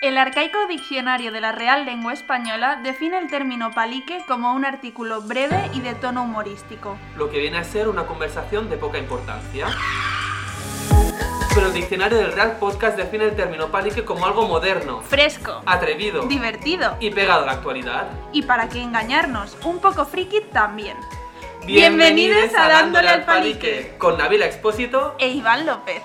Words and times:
El 0.00 0.16
arcaico 0.16 0.66
diccionario 0.66 1.30
de 1.30 1.42
la 1.42 1.52
Real 1.52 1.84
Lengua 1.84 2.14
Española 2.14 2.80
define 2.82 3.18
el 3.18 3.28
término 3.28 3.70
palique 3.72 4.24
como 4.26 4.54
un 4.54 4.64
artículo 4.64 5.20
breve 5.20 5.70
y 5.74 5.82
de 5.82 5.94
tono 5.94 6.22
humorístico. 6.22 6.96
Lo 7.18 7.28
que 7.28 7.38
viene 7.38 7.58
a 7.58 7.64
ser 7.64 7.86
una 7.86 8.06
conversación 8.06 8.70
de 8.70 8.78
poca 8.78 8.96
importancia. 8.96 9.66
Pero 11.54 11.66
el 11.66 11.74
diccionario 11.74 12.16
del 12.16 12.32
Real 12.32 12.56
Podcast 12.58 12.96
define 12.96 13.24
el 13.24 13.36
término 13.36 13.70
palique 13.70 14.02
como 14.02 14.24
algo 14.24 14.48
moderno, 14.48 15.02
Fresco, 15.02 15.60
atrevido 15.66 16.22
divertido 16.22 16.96
y 16.98 17.10
pegado 17.10 17.42
a 17.42 17.46
la 17.46 17.52
actualidad. 17.52 18.06
y 18.32 18.40
para 18.42 18.70
qué 18.70 18.80
engañarnos, 18.80 19.58
un 19.64 19.80
poco 19.80 20.06
friki 20.06 20.40
también. 20.50 20.96
Bienvenidos 21.66 22.54
a 22.54 22.68
Dándole 22.68 23.08
al 23.10 23.24
Palique 23.26 23.96
con 23.98 24.16
Navila 24.16 24.46
Expósito. 24.46 25.14
E 25.18 25.28
Iván 25.28 25.66
López. 25.66 26.02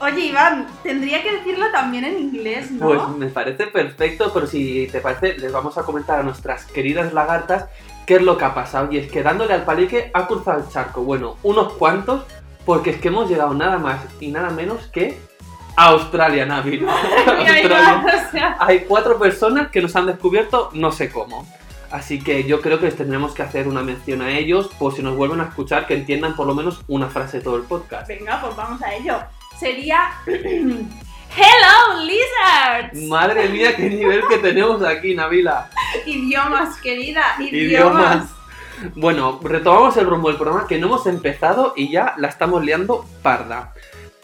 Oye, 0.00 0.26
Iván, 0.26 0.66
tendría 0.82 1.22
que 1.22 1.32
decirlo 1.32 1.70
también 1.72 2.04
en 2.04 2.18
inglés, 2.18 2.70
¿no? 2.70 2.86
Pues 2.86 3.08
me 3.18 3.26
parece 3.26 3.66
perfecto, 3.66 4.30
pero 4.32 4.46
si 4.46 4.88
te 4.90 5.00
parece, 5.00 5.36
les 5.36 5.52
vamos 5.52 5.76
a 5.76 5.82
comentar 5.82 6.20
a 6.20 6.22
nuestras 6.22 6.64
queridas 6.64 7.12
lagartas 7.12 7.66
qué 8.06 8.16
es 8.16 8.22
lo 8.22 8.38
que 8.38 8.44
ha 8.46 8.54
pasado. 8.54 8.90
Y 8.90 8.96
es 8.96 9.12
que 9.12 9.22
dándole 9.22 9.52
al 9.52 9.64
palique 9.64 10.10
ha 10.14 10.26
cruzado 10.26 10.60
el 10.60 10.68
charco. 10.70 11.02
Bueno, 11.02 11.36
unos 11.42 11.74
cuantos, 11.74 12.24
porque 12.64 12.90
es 12.90 13.00
que 13.00 13.08
hemos 13.08 13.28
llegado 13.28 13.52
nada 13.52 13.76
más 13.76 14.00
y 14.20 14.28
nada 14.30 14.48
menos 14.48 14.86
que 14.86 15.18
a 15.76 15.88
Australia, 15.88 16.46
Navi. 16.46 16.78
Mira, 16.80 16.86
Australia. 16.86 17.62
Iván, 17.62 18.06
o 18.06 18.30
sea, 18.30 18.56
Hay 18.58 18.80
cuatro 18.80 19.18
personas 19.18 19.68
que 19.68 19.82
nos 19.82 19.94
han 19.96 20.06
descubierto 20.06 20.70
no 20.72 20.92
sé 20.92 21.10
cómo. 21.10 21.46
Así 21.90 22.22
que 22.22 22.44
yo 22.44 22.62
creo 22.62 22.78
que 22.78 22.86
les 22.86 22.96
tendremos 22.96 23.34
que 23.34 23.42
hacer 23.42 23.68
una 23.68 23.82
mención 23.82 24.22
a 24.22 24.30
ellos 24.30 24.68
por 24.78 24.94
si 24.94 25.02
nos 25.02 25.16
vuelven 25.16 25.40
a 25.40 25.44
escuchar 25.44 25.86
que 25.86 25.94
entiendan 25.94 26.36
por 26.36 26.46
lo 26.46 26.54
menos 26.54 26.80
una 26.86 27.08
frase 27.08 27.38
de 27.38 27.44
todo 27.44 27.56
el 27.56 27.64
podcast. 27.64 28.08
venga, 28.08 28.40
pues 28.40 28.56
vamos 28.56 28.80
a 28.80 28.94
ello. 28.94 29.18
Sería... 29.60 30.10
¡Hello, 30.26 32.02
lizards! 32.04 33.08
Madre 33.08 33.48
mía, 33.50 33.76
qué 33.76 33.90
nivel 33.90 34.22
que 34.26 34.38
tenemos 34.38 34.82
aquí, 34.82 35.14
Navila. 35.14 35.68
Idiomas, 36.06 36.80
querida, 36.80 37.22
idiomas. 37.38 37.52
Idiomas. 37.52 38.28
Bueno, 38.94 39.38
retomamos 39.42 39.96
el 39.98 40.06
rumbo 40.06 40.28
del 40.28 40.38
programa 40.38 40.66
que 40.66 40.78
no 40.78 40.86
hemos 40.86 41.06
empezado 41.06 41.74
y 41.76 41.92
ya 41.92 42.14
la 42.16 42.28
estamos 42.28 42.64
liando 42.64 43.04
parda. 43.22 43.74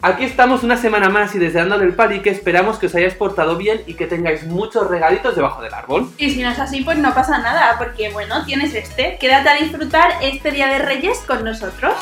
Aquí 0.01 0.25
estamos 0.25 0.63
una 0.63 0.75
semana 0.75 1.07
más 1.09 1.33
y 1.35 1.39
desde 1.39 1.59
dándole 1.59 1.85
el 1.85 1.93
palique 1.93 2.31
esperamos 2.31 2.77
que 2.77 2.87
os 2.87 2.95
hayáis 2.95 3.13
portado 3.13 3.57
bien 3.57 3.83
y 3.85 3.93
que 3.93 4.07
tengáis 4.07 4.43
muchos 4.43 4.87
regalitos 4.89 5.35
debajo 5.35 5.61
del 5.61 5.73
árbol. 5.73 6.09
Y 6.17 6.31
si 6.31 6.41
no 6.41 6.49
es 6.49 6.59
así, 6.59 6.81
pues 6.81 6.97
no 6.97 7.13
pasa 7.13 7.37
nada, 7.37 7.75
porque 7.77 8.09
bueno, 8.11 8.43
tienes 8.43 8.73
este. 8.73 9.17
Quédate 9.19 9.49
a 9.49 9.55
disfrutar 9.55 10.11
este 10.21 10.51
Día 10.51 10.67
de 10.67 10.79
Reyes 10.79 11.19
con 11.27 11.43
nosotros. 11.43 11.93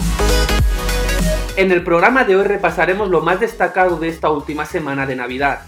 En 1.58 1.72
el 1.72 1.86
programa 1.86 2.26
de 2.26 2.36
hoy 2.36 2.44
repasaremos 2.44 3.08
lo 3.08 3.22
más 3.22 3.40
destacado 3.40 3.98
de 3.98 4.10
esta 4.10 4.30
última 4.30 4.66
semana 4.66 5.06
de 5.06 5.16
Navidad. 5.16 5.62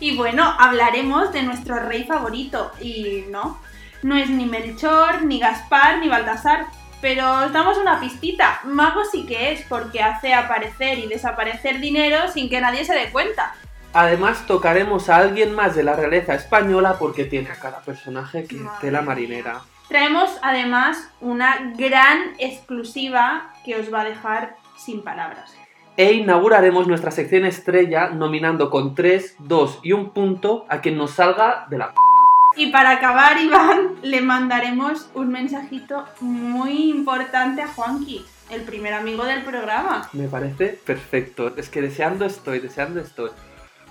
Y 0.00 0.16
bueno, 0.16 0.42
hablaremos 0.58 1.32
de 1.32 1.44
nuestro 1.44 1.78
rey 1.78 2.02
favorito. 2.02 2.72
Y 2.80 3.24
no, 3.30 3.60
no 4.02 4.16
es 4.16 4.28
ni 4.30 4.46
Melchor, 4.46 5.22
ni 5.22 5.38
Gaspar, 5.38 6.00
ni 6.00 6.08
Baltasar. 6.08 6.66
Pero 7.00 7.44
os 7.44 7.52
damos 7.52 7.78
una 7.78 8.00
pistita. 8.00 8.62
Mago 8.64 9.02
sí 9.04 9.26
que 9.26 9.52
es, 9.52 9.62
porque 9.68 10.02
hace 10.02 10.34
aparecer 10.34 10.98
y 10.98 11.06
desaparecer 11.06 11.78
dinero 11.78 12.26
sin 12.34 12.50
que 12.50 12.60
nadie 12.60 12.84
se 12.84 12.94
dé 12.94 13.10
cuenta. 13.12 13.54
Además 13.92 14.44
tocaremos 14.48 15.08
a 15.08 15.18
alguien 15.18 15.54
más 15.54 15.76
de 15.76 15.84
la 15.84 15.94
realeza 15.94 16.34
española 16.34 16.96
porque 16.98 17.24
tiene 17.24 17.50
a 17.50 17.60
cada 17.60 17.78
personaje 17.82 18.44
que 18.44 18.56
Madre 18.56 18.78
tela 18.80 19.02
marinera. 19.02 19.60
Traemos 19.88 20.30
además 20.42 21.08
una 21.20 21.72
gran 21.76 22.34
exclusiva 22.38 23.54
que 23.64 23.76
os 23.76 23.92
va 23.92 24.02
a 24.02 24.04
dejar 24.04 24.56
sin 24.78 25.02
palabras. 25.02 25.54
E 25.96 26.12
inauguraremos 26.12 26.86
nuestra 26.86 27.10
sección 27.10 27.44
estrella 27.44 28.10
nominando 28.10 28.70
con 28.70 28.94
3, 28.94 29.36
2 29.40 29.80
y 29.82 29.92
un 29.92 30.10
punto 30.10 30.64
a 30.68 30.80
quien 30.80 30.96
nos 30.96 31.10
salga 31.10 31.66
de 31.68 31.78
la... 31.78 31.92
Y 32.56 32.70
para 32.70 32.92
acabar, 32.92 33.40
Iván, 33.40 33.96
le 34.02 34.20
mandaremos 34.20 35.10
un 35.14 35.28
mensajito 35.28 36.04
muy 36.20 36.90
importante 36.90 37.62
a 37.62 37.68
Juanqui, 37.68 38.24
el 38.50 38.62
primer 38.62 38.94
amigo 38.94 39.24
del 39.24 39.42
programa. 39.42 40.08
Me 40.12 40.28
parece 40.28 40.68
perfecto. 40.68 41.52
Es 41.56 41.68
que 41.68 41.82
deseando 41.82 42.24
estoy, 42.24 42.60
deseando 42.60 43.00
estoy. 43.00 43.30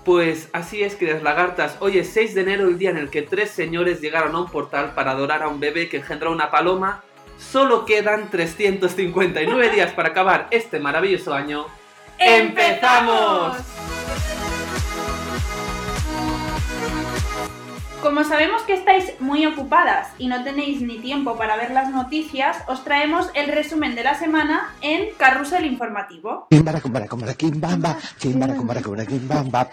Pues 0.05 0.49
así 0.53 0.83
es, 0.83 0.95
queridas 0.95 1.23
lagartas. 1.23 1.75
Hoy 1.81 1.97
es 1.97 2.09
6 2.13 2.35
de 2.35 2.41
enero, 2.41 2.67
el 2.69 2.77
día 2.77 2.91
en 2.91 2.97
el 2.97 3.09
que 3.09 3.21
tres 3.21 3.51
señores 3.51 3.99
llegaron 3.99 4.33
a 4.35 4.39
un 4.39 4.49
portal 4.49 4.93
para 4.95 5.11
adorar 5.11 5.43
a 5.43 5.49
un 5.49 5.59
bebé 5.59 5.89
que 5.89 5.97
engendró 5.97 6.31
una 6.31 6.49
paloma. 6.49 7.03
Solo 7.37 7.85
quedan 7.85 8.29
359 8.29 9.69
días 9.69 9.91
para 9.93 10.09
acabar 10.09 10.47
este 10.51 10.79
maravilloso 10.79 11.33
año. 11.33 11.65
¡Empezamos! 12.17 13.57
Como 18.07 18.23
sabemos 18.23 18.61
que 18.61 18.73
estáis 18.73 19.19
muy 19.19 19.45
ocupadas 19.45 20.07
y 20.17 20.27
no 20.27 20.41
tenéis 20.41 20.79
ni 20.79 20.97
tiempo 20.99 21.35
para 21.35 21.57
ver 21.57 21.71
las 21.71 21.89
noticias, 21.89 22.55
os 22.69 22.85
traemos 22.85 23.29
el 23.33 23.51
resumen 23.51 23.95
de 23.95 24.05
la 24.05 24.15
semana 24.15 24.73
en 24.79 25.09
Carrusel 25.17 25.65
Informativo. 25.65 26.47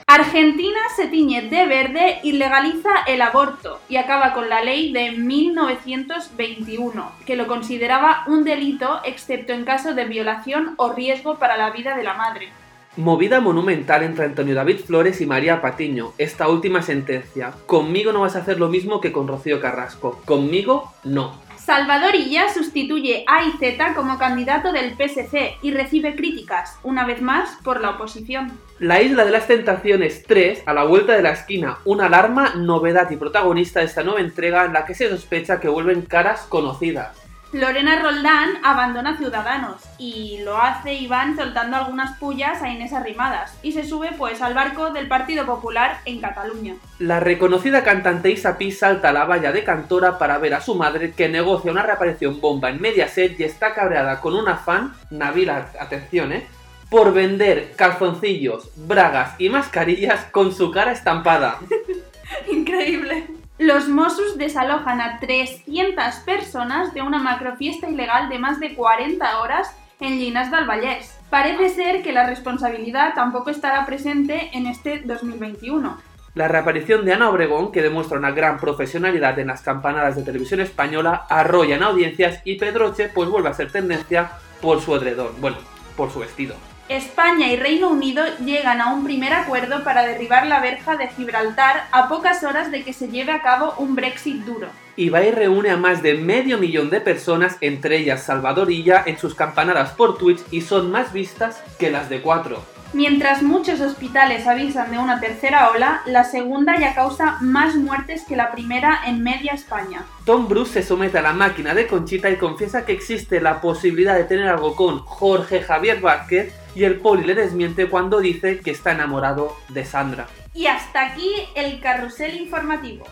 Argentina 0.08 0.80
se 0.96 1.06
tiñe 1.06 1.42
de 1.42 1.66
verde 1.66 2.18
y 2.24 2.32
legaliza 2.32 3.04
el 3.06 3.22
aborto 3.22 3.80
y 3.88 3.98
acaba 3.98 4.32
con 4.32 4.48
la 4.48 4.64
ley 4.64 4.92
de 4.92 5.12
1921, 5.12 7.12
que 7.24 7.36
lo 7.36 7.46
consideraba 7.46 8.24
un 8.26 8.42
delito 8.42 9.00
excepto 9.04 9.52
en 9.52 9.64
caso 9.64 9.94
de 9.94 10.06
violación 10.06 10.74
o 10.76 10.92
riesgo 10.92 11.38
para 11.38 11.56
la 11.56 11.70
vida 11.70 11.96
de 11.96 12.02
la 12.02 12.14
madre. 12.14 12.63
Movida 12.96 13.40
monumental 13.40 14.04
entre 14.04 14.24
Antonio 14.24 14.54
David 14.54 14.78
Flores 14.86 15.20
y 15.20 15.26
María 15.26 15.60
Patiño. 15.60 16.12
Esta 16.16 16.46
última 16.48 16.80
sentencia. 16.80 17.52
Conmigo 17.66 18.12
no 18.12 18.20
vas 18.20 18.36
a 18.36 18.38
hacer 18.38 18.60
lo 18.60 18.68
mismo 18.68 19.00
que 19.00 19.10
con 19.10 19.26
Rocío 19.26 19.60
Carrasco. 19.60 20.20
Conmigo 20.24 20.92
no. 21.02 21.42
Salvador 21.56 22.14
Illa 22.14 22.52
sustituye 22.54 23.24
a 23.26 23.42
IZ 23.42 23.94
como 23.96 24.16
candidato 24.16 24.70
del 24.70 24.94
PSC 24.96 25.56
y 25.60 25.72
recibe 25.72 26.14
críticas, 26.14 26.78
una 26.84 27.04
vez 27.04 27.20
más, 27.20 27.58
por 27.64 27.80
la 27.80 27.90
oposición. 27.90 28.52
La 28.78 29.02
Isla 29.02 29.24
de 29.24 29.32
las 29.32 29.48
Tentaciones 29.48 30.22
3, 30.28 30.62
a 30.66 30.72
la 30.72 30.84
vuelta 30.84 31.14
de 31.14 31.22
la 31.22 31.30
esquina, 31.30 31.78
una 31.84 32.06
alarma, 32.06 32.54
novedad 32.54 33.10
y 33.10 33.16
protagonista 33.16 33.80
de 33.80 33.86
esta 33.86 34.04
nueva 34.04 34.20
entrega 34.20 34.66
en 34.66 34.72
la 34.72 34.84
que 34.84 34.94
se 34.94 35.08
sospecha 35.08 35.58
que 35.58 35.68
vuelven 35.68 36.02
caras 36.02 36.42
conocidas. 36.42 37.23
Lorena 37.54 38.02
Roldán 38.02 38.58
abandona 38.64 39.16
Ciudadanos 39.16 39.80
y 39.96 40.38
lo 40.42 40.56
hace 40.60 40.94
Iván 40.94 41.36
soltando 41.36 41.76
algunas 41.76 42.18
pullas 42.18 42.60
a 42.60 42.68
Inés 42.68 42.92
Arrimadas 42.92 43.56
y 43.62 43.70
se 43.70 43.84
sube 43.84 44.10
pues 44.18 44.42
al 44.42 44.54
barco 44.54 44.90
del 44.90 45.06
Partido 45.06 45.46
Popular 45.46 45.98
en 46.04 46.20
Cataluña. 46.20 46.74
La 46.98 47.20
reconocida 47.20 47.84
cantante 47.84 48.32
Isa 48.32 48.58
Pi 48.58 48.72
salta 48.72 49.10
a 49.10 49.12
la 49.12 49.24
valla 49.24 49.52
de 49.52 49.62
Cantora 49.62 50.18
para 50.18 50.38
ver 50.38 50.54
a 50.54 50.60
su 50.60 50.74
madre 50.74 51.12
que 51.12 51.28
negocia 51.28 51.70
una 51.70 51.84
reaparición 51.84 52.40
bomba 52.40 52.70
en 52.70 52.80
Mediaset 52.80 53.38
y 53.38 53.44
está 53.44 53.72
cabreada 53.72 54.20
con 54.20 54.34
una 54.34 54.56
fan, 54.56 54.92
Navila, 55.10 55.68
atención, 55.78 56.32
eh, 56.32 56.48
por 56.90 57.14
vender 57.14 57.74
calzoncillos, 57.76 58.72
bragas 58.74 59.36
y 59.38 59.48
mascarillas 59.48 60.24
con 60.32 60.52
su 60.52 60.72
cara 60.72 60.90
estampada. 60.90 61.60
Increíble. 62.50 63.43
Los 63.58 63.88
Mossos 63.88 64.36
desalojan 64.36 65.00
a 65.00 65.20
300 65.20 66.16
personas 66.26 66.92
de 66.92 67.02
una 67.02 67.20
macrofiesta 67.20 67.88
ilegal 67.88 68.28
de 68.28 68.40
más 68.40 68.58
de 68.58 68.74
40 68.74 69.38
horas 69.38 69.72
en 70.00 70.18
Llinas 70.18 70.50
del 70.50 70.66
Vallès. 70.66 71.16
Parece 71.30 71.68
ser 71.68 72.02
que 72.02 72.12
la 72.12 72.26
responsabilidad 72.26 73.14
tampoco 73.14 73.50
estará 73.50 73.86
presente 73.86 74.50
en 74.54 74.66
este 74.66 75.02
2021. 75.04 75.96
La 76.34 76.48
reaparición 76.48 77.04
de 77.04 77.12
Ana 77.12 77.30
Obregón, 77.30 77.70
que 77.70 77.80
demuestra 77.80 78.18
una 78.18 78.32
gran 78.32 78.58
profesionalidad 78.58 79.38
en 79.38 79.46
las 79.46 79.62
campanadas 79.62 80.16
de 80.16 80.24
televisión 80.24 80.58
española, 80.58 81.24
arrolla 81.30 81.76
en 81.76 81.84
audiencias 81.84 82.40
y 82.44 82.56
Pedroche 82.56 83.08
pues 83.14 83.28
vuelve 83.28 83.50
a 83.50 83.54
ser 83.54 83.70
tendencia 83.70 84.32
por 84.60 84.80
su 84.80 84.96
edredón, 84.96 85.40
bueno, 85.40 85.58
por 85.96 86.10
su 86.10 86.18
vestido. 86.18 86.56
España 86.88 87.50
y 87.50 87.56
Reino 87.56 87.88
Unido 87.88 88.22
llegan 88.44 88.82
a 88.82 88.92
un 88.92 89.04
primer 89.04 89.32
acuerdo 89.32 89.82
para 89.84 90.04
derribar 90.04 90.46
la 90.46 90.60
verja 90.60 90.96
de 90.96 91.08
Gibraltar 91.08 91.86
a 91.92 92.08
pocas 92.10 92.44
horas 92.44 92.70
de 92.70 92.84
que 92.84 92.92
se 92.92 93.08
lleve 93.08 93.32
a 93.32 93.40
cabo 93.40 93.74
un 93.78 93.94
Brexit 93.94 94.44
duro. 94.44 94.68
Ibai 94.96 95.30
reúne 95.30 95.70
a 95.70 95.78
más 95.78 96.02
de 96.02 96.14
medio 96.14 96.58
millón 96.58 96.90
de 96.90 97.00
personas, 97.00 97.56
entre 97.62 97.96
ellas 97.96 98.24
Salvadorilla, 98.24 99.02
en 99.06 99.18
sus 99.18 99.34
campanadas 99.34 99.92
por 99.92 100.18
Twitch 100.18 100.42
y 100.50 100.60
son 100.60 100.90
más 100.90 101.10
vistas 101.14 101.62
que 101.78 101.90
las 101.90 102.10
de 102.10 102.20
cuatro. 102.20 102.62
Mientras 102.94 103.42
muchos 103.42 103.80
hospitales 103.80 104.46
avisan 104.46 104.92
de 104.92 104.98
una 104.98 105.18
tercera 105.18 105.68
ola, 105.70 106.02
la 106.06 106.22
segunda 106.22 106.78
ya 106.78 106.94
causa 106.94 107.38
más 107.40 107.74
muertes 107.74 108.22
que 108.22 108.36
la 108.36 108.52
primera 108.52 109.00
en 109.04 109.20
media 109.20 109.50
España. 109.50 110.04
Tom 110.24 110.46
Bruce 110.46 110.74
se 110.74 110.84
somete 110.84 111.18
a 111.18 111.22
la 111.22 111.32
máquina 111.32 111.74
de 111.74 111.88
Conchita 111.88 112.30
y 112.30 112.36
confiesa 112.36 112.86
que 112.86 112.92
existe 112.92 113.40
la 113.40 113.60
posibilidad 113.60 114.14
de 114.14 114.22
tener 114.22 114.46
algo 114.46 114.76
con 114.76 115.00
Jorge 115.00 115.60
Javier 115.62 116.00
Vázquez 116.00 116.54
y 116.76 116.84
el 116.84 117.00
poli 117.00 117.24
le 117.24 117.34
desmiente 117.34 117.88
cuando 117.88 118.20
dice 118.20 118.60
que 118.60 118.70
está 118.70 118.92
enamorado 118.92 119.56
de 119.70 119.84
Sandra. 119.84 120.28
Y 120.54 120.68
hasta 120.68 121.04
aquí 121.04 121.32
el 121.56 121.80
carrusel 121.80 122.36
informativo. 122.36 123.04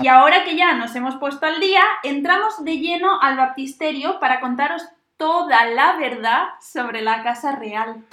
Y 0.00 0.08
ahora 0.08 0.44
que 0.44 0.56
ya 0.56 0.74
nos 0.74 0.94
hemos 0.94 1.16
puesto 1.16 1.44
al 1.44 1.58
día, 1.58 1.82
entramos 2.04 2.64
de 2.64 2.78
lleno 2.78 3.20
al 3.20 3.36
baptisterio 3.36 4.20
para 4.20 4.38
contaros 4.38 4.82
toda 5.16 5.66
la 5.66 5.96
verdad 5.96 6.44
sobre 6.60 7.02
la 7.02 7.22
Casa 7.22 7.56
Real. 7.56 8.04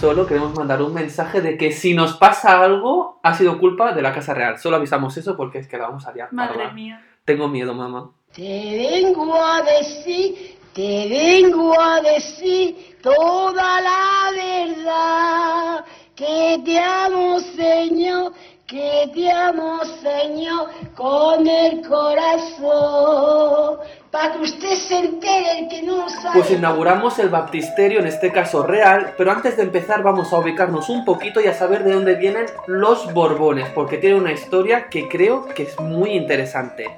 Solo 0.00 0.26
queremos 0.26 0.54
mandar 0.56 0.82
un 0.82 0.94
mensaje 0.94 1.40
de 1.40 1.56
que 1.56 1.70
si 1.72 1.94
nos 1.94 2.16
pasa 2.16 2.60
algo, 2.60 3.20
ha 3.22 3.34
sido 3.34 3.58
culpa 3.58 3.92
de 3.92 4.02
la 4.02 4.12
Casa 4.12 4.34
Real. 4.34 4.58
Solo 4.58 4.76
avisamos 4.76 5.16
eso 5.16 5.36
porque 5.36 5.58
es 5.58 5.68
que 5.68 5.78
la 5.78 5.88
vamos 5.88 6.06
a 6.06 6.12
liar. 6.12 6.32
Madre 6.32 6.72
mía. 6.72 7.04
Tengo 7.24 7.46
miedo, 7.48 7.72
mamá. 7.72 8.10
Te 8.34 8.42
vengo 8.42 9.34
a 9.34 9.62
decir, 9.62 10.58
te 10.74 11.08
vengo 11.08 11.80
a 11.80 12.00
decir 12.00 12.98
toda 13.02 13.80
la 13.80 14.30
verdad. 14.34 15.84
Que 16.16 16.60
te 16.64 16.80
amo, 16.80 17.38
Señor, 17.38 18.32
que 18.66 19.10
te 19.14 19.30
amo, 19.30 19.80
Señor, 19.84 20.70
con 20.96 21.46
el 21.46 21.86
corazón. 21.86 23.78
Para 24.12 24.30
que 24.30 24.40
usted 24.40 24.74
se 24.74 24.98
entere, 24.98 25.68
que 25.70 25.82
no 25.84 26.06
sabe. 26.06 26.40
Pues 26.40 26.50
inauguramos 26.50 27.18
el 27.18 27.30
baptisterio, 27.30 27.98
en 27.98 28.06
este 28.06 28.30
caso 28.30 28.62
real, 28.62 29.14
pero 29.16 29.32
antes 29.32 29.56
de 29.56 29.62
empezar 29.62 30.02
vamos 30.02 30.34
a 30.34 30.38
ubicarnos 30.38 30.90
un 30.90 31.06
poquito 31.06 31.40
y 31.40 31.46
a 31.46 31.54
saber 31.54 31.82
de 31.82 31.92
dónde 31.92 32.16
vienen 32.16 32.44
los 32.66 33.10
Borbones, 33.14 33.70
porque 33.70 33.96
tiene 33.96 34.16
una 34.16 34.32
historia 34.32 34.90
que 34.90 35.08
creo 35.08 35.46
que 35.46 35.62
es 35.62 35.80
muy 35.80 36.10
interesante. 36.10 36.94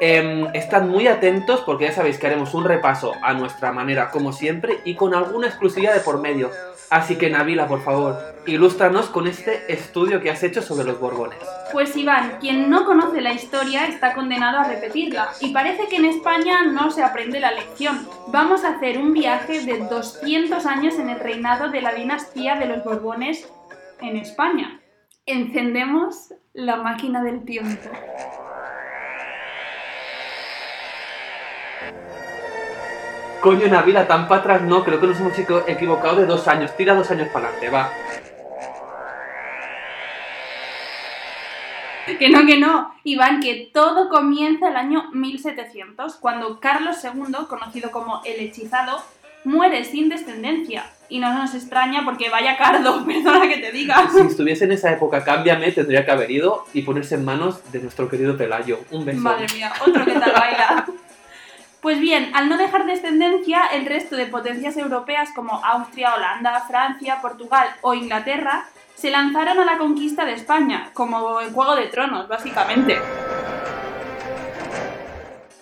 Em, 0.00 0.46
estad 0.54 0.82
muy 0.82 1.06
atentos 1.06 1.60
porque 1.60 1.84
ya 1.84 1.92
sabéis 1.92 2.18
que 2.18 2.26
haremos 2.26 2.52
un 2.54 2.64
repaso 2.64 3.12
a 3.22 3.32
nuestra 3.32 3.72
manera 3.72 4.10
como 4.10 4.32
siempre 4.32 4.80
y 4.84 4.96
con 4.96 5.14
alguna 5.14 5.46
exclusividad 5.46 5.94
de 5.94 6.00
por 6.00 6.20
medio. 6.20 6.50
Así 6.90 7.16
que 7.16 7.30
Navila, 7.30 7.66
por 7.66 7.82
favor, 7.82 8.18
ilústranos 8.46 9.06
con 9.06 9.26
este 9.26 9.72
estudio 9.72 10.20
que 10.20 10.30
has 10.30 10.42
hecho 10.42 10.62
sobre 10.62 10.84
los 10.84 11.00
Borbones. 11.00 11.38
Pues 11.72 11.96
Iván, 11.96 12.38
quien 12.40 12.70
no 12.70 12.84
conoce 12.84 13.20
la 13.20 13.32
historia 13.32 13.86
está 13.86 14.14
condenado 14.14 14.58
a 14.58 14.64
repetirla 14.64 15.30
y 15.40 15.52
parece 15.52 15.88
que 15.88 15.96
en 15.96 16.04
España 16.04 16.64
no 16.64 16.90
se 16.90 17.02
aprende 17.02 17.40
la 17.40 17.52
lección. 17.52 18.06
Vamos 18.28 18.64
a 18.64 18.76
hacer 18.76 18.98
un 18.98 19.12
viaje 19.12 19.64
de 19.64 19.78
200 19.78 20.66
años 20.66 20.98
en 20.98 21.08
el 21.08 21.20
reinado 21.20 21.70
de 21.70 21.80
la 21.80 21.94
dinastía 21.94 22.56
de 22.56 22.66
los 22.66 22.84
Borbones 22.84 23.48
en 24.00 24.16
España. 24.16 24.80
Encendemos 25.26 26.34
la 26.52 26.76
máquina 26.76 27.24
del 27.24 27.44
tiempo. 27.44 27.90
Coño, 33.44 33.68
Navila, 33.68 34.06
tan 34.08 34.26
para 34.26 34.40
atrás 34.40 34.62
no, 34.62 34.82
creo 34.82 34.98
que 34.98 35.06
nos 35.06 35.20
hemos 35.20 35.38
equivo- 35.38 35.64
equivocado 35.66 36.16
de 36.16 36.24
dos 36.24 36.48
años. 36.48 36.74
Tira 36.78 36.94
dos 36.94 37.10
años 37.10 37.28
para 37.28 37.48
adelante, 37.48 37.68
va. 37.68 37.90
Que 42.18 42.30
no, 42.30 42.46
que 42.46 42.58
no, 42.58 42.94
Iván, 43.04 43.40
que 43.40 43.70
todo 43.72 44.08
comienza 44.08 44.68
el 44.68 44.76
año 44.76 45.10
1700, 45.12 46.16
cuando 46.16 46.58
Carlos 46.58 46.96
II, 47.04 47.34
conocido 47.48 47.90
como 47.90 48.22
el 48.24 48.40
hechizado, 48.40 49.02
muere 49.44 49.84
sin 49.84 50.08
descendencia. 50.08 50.86
Y 51.10 51.18
no 51.18 51.32
nos 51.34 51.54
extraña 51.54 52.02
porque 52.06 52.30
vaya 52.30 52.56
cardo, 52.56 53.04
perdona 53.06 53.46
que 53.46 53.58
te 53.58 53.72
diga. 53.72 54.08
Si 54.10 54.20
estuviese 54.22 54.64
en 54.64 54.72
esa 54.72 54.90
época, 54.90 55.22
cámbiame, 55.22 55.70
tendría 55.72 56.04
que 56.06 56.10
haber 56.10 56.30
ido 56.30 56.64
y 56.72 56.80
ponerse 56.80 57.14
en 57.16 57.26
manos 57.26 57.60
de 57.72 57.80
nuestro 57.80 58.08
querido 58.08 58.36
Pelayo. 58.38 58.80
Un 58.90 59.04
beso. 59.04 59.20
Madre 59.20 59.46
mía, 59.54 59.70
otro 59.86 60.02
que 60.04 60.12
tal 60.12 60.32
baila. 60.32 60.86
Pues 61.84 62.00
bien, 62.00 62.30
al 62.32 62.48
no 62.48 62.56
dejar 62.56 62.86
descendencia, 62.86 63.66
el 63.74 63.84
resto 63.84 64.16
de 64.16 64.24
potencias 64.24 64.78
europeas 64.78 65.28
como 65.34 65.62
Austria, 65.62 66.14
Holanda, 66.14 66.64
Francia, 66.66 67.18
Portugal 67.20 67.68
o 67.82 67.92
Inglaterra 67.92 68.64
se 68.94 69.10
lanzaron 69.10 69.60
a 69.60 69.66
la 69.66 69.76
conquista 69.76 70.24
de 70.24 70.32
España, 70.32 70.88
como 70.94 71.42
en 71.42 71.52
Juego 71.52 71.76
de 71.76 71.88
Tronos, 71.88 72.26
básicamente. 72.26 72.98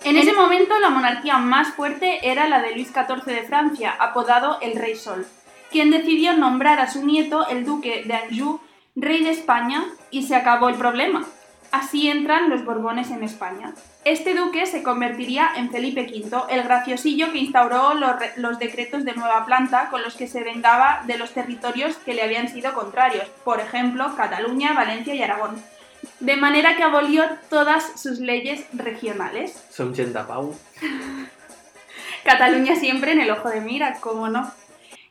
En 0.05 0.15
ese 0.15 0.31
momento 0.31 0.79
la 0.79 0.91
monarquía 0.91 1.39
más 1.39 1.73
fuerte 1.73 2.25
era 2.25 2.47
la 2.47 2.61
de 2.61 2.71
Luis 2.71 2.93
XIV 2.93 3.25
de 3.25 3.43
Francia, 3.43 3.93
apodado 3.99 4.59
el 4.61 4.79
Rey 4.79 4.95
Sol, 4.95 5.27
quien 5.71 5.91
decidió 5.91 6.37
nombrar 6.37 6.79
a 6.79 6.89
su 6.89 7.05
nieto, 7.05 7.49
el 7.49 7.65
duque 7.65 8.05
de 8.05 8.13
Anjou, 8.13 8.61
rey 8.95 9.25
de 9.25 9.31
España 9.31 9.83
y 10.09 10.23
se 10.23 10.37
acabó 10.37 10.69
el 10.69 10.75
problema. 10.75 11.25
Así 11.73 12.07
entran 12.07 12.51
los 12.51 12.63
Borbones 12.63 13.09
en 13.09 13.23
España. 13.23 13.73
Este 14.05 14.35
duque 14.35 14.67
se 14.67 14.83
convertiría 14.83 15.53
en 15.55 15.71
Felipe 15.71 16.03
V, 16.03 16.43
el 16.51 16.61
graciosillo 16.61 17.31
que 17.31 17.39
instauró 17.39 17.95
los, 17.95 18.11
los 18.35 18.59
decretos 18.59 19.03
de 19.03 19.15
nueva 19.15 19.43
planta 19.47 19.89
con 19.89 20.03
los 20.03 20.13
que 20.13 20.27
se 20.27 20.43
vengaba 20.43 21.01
de 21.07 21.17
los 21.17 21.31
territorios 21.31 21.95
que 21.95 22.13
le 22.13 22.21
habían 22.21 22.47
sido 22.47 22.73
contrarios, 22.73 23.27
por 23.43 23.59
ejemplo, 23.59 24.15
Cataluña, 24.15 24.73
Valencia 24.73 25.15
y 25.15 25.23
Aragón. 25.23 25.59
De 26.19 26.35
manera 26.35 26.75
que 26.75 26.83
abolió 26.83 27.23
todas 27.49 27.99
sus 27.99 28.19
leyes 28.19 28.67
regionales. 28.73 29.65
Gent 29.75 29.97
de 29.97 30.23
pau. 30.25 30.55
Cataluña 32.23 32.75
siempre 32.75 33.13
en 33.13 33.21
el 33.21 33.31
ojo 33.31 33.49
de 33.49 33.61
mira, 33.61 33.97
cómo 33.99 34.29
no. 34.29 34.51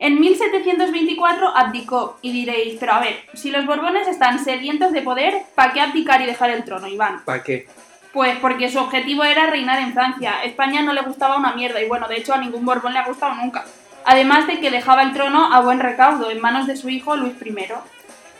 En 0.03 0.19
1724 0.19 1.57
abdicó 1.57 2.19
y 2.23 2.33
diréis, 2.33 2.77
pero 2.81 2.95
a 2.95 2.99
ver, 2.99 3.21
si 3.35 3.53
los 3.53 3.65
Borbones 3.67 4.09
están 4.09 4.45
sedientos 4.45 4.91
de 4.91 5.01
poder, 5.01 5.43
¿para 5.55 5.73
qué 5.73 5.81
abdicar 5.81 6.21
y 6.21 6.27
dejar 6.27 6.51
el 6.51 6.65
trono, 6.65 6.89
Iván? 6.89 7.23
¿Para 7.25 7.45
qué? 7.45 7.69
Pues 8.13 8.37
porque 8.41 8.69
su 8.69 8.81
objetivo 8.81 9.23
era 9.23 9.47
reinar 9.47 9.79
en 9.79 9.93
Francia. 9.93 10.43
España 10.43 10.83
no 10.83 10.93
le 10.93 11.03
gustaba 11.03 11.37
una 11.37 11.53
mierda 11.53 11.81
y 11.81 11.87
bueno, 11.87 12.09
de 12.09 12.17
hecho 12.17 12.35
a 12.35 12.39
ningún 12.39 12.65
Borbón 12.65 12.95
le 12.95 12.99
ha 12.99 13.07
gustado 13.07 13.37
nunca. 13.37 13.65
Además 14.05 14.49
de 14.49 14.59
que 14.59 14.73
dejaba 14.73 15.05
el 15.05 15.13
trono 15.13 15.55
a 15.55 15.61
buen 15.61 15.79
recaudo 15.79 16.33
en 16.33 16.41
manos 16.41 16.67
de 16.67 16.75
su 16.75 16.89
hijo 16.89 17.17
Luis 17.17 17.35
I. 17.41 17.55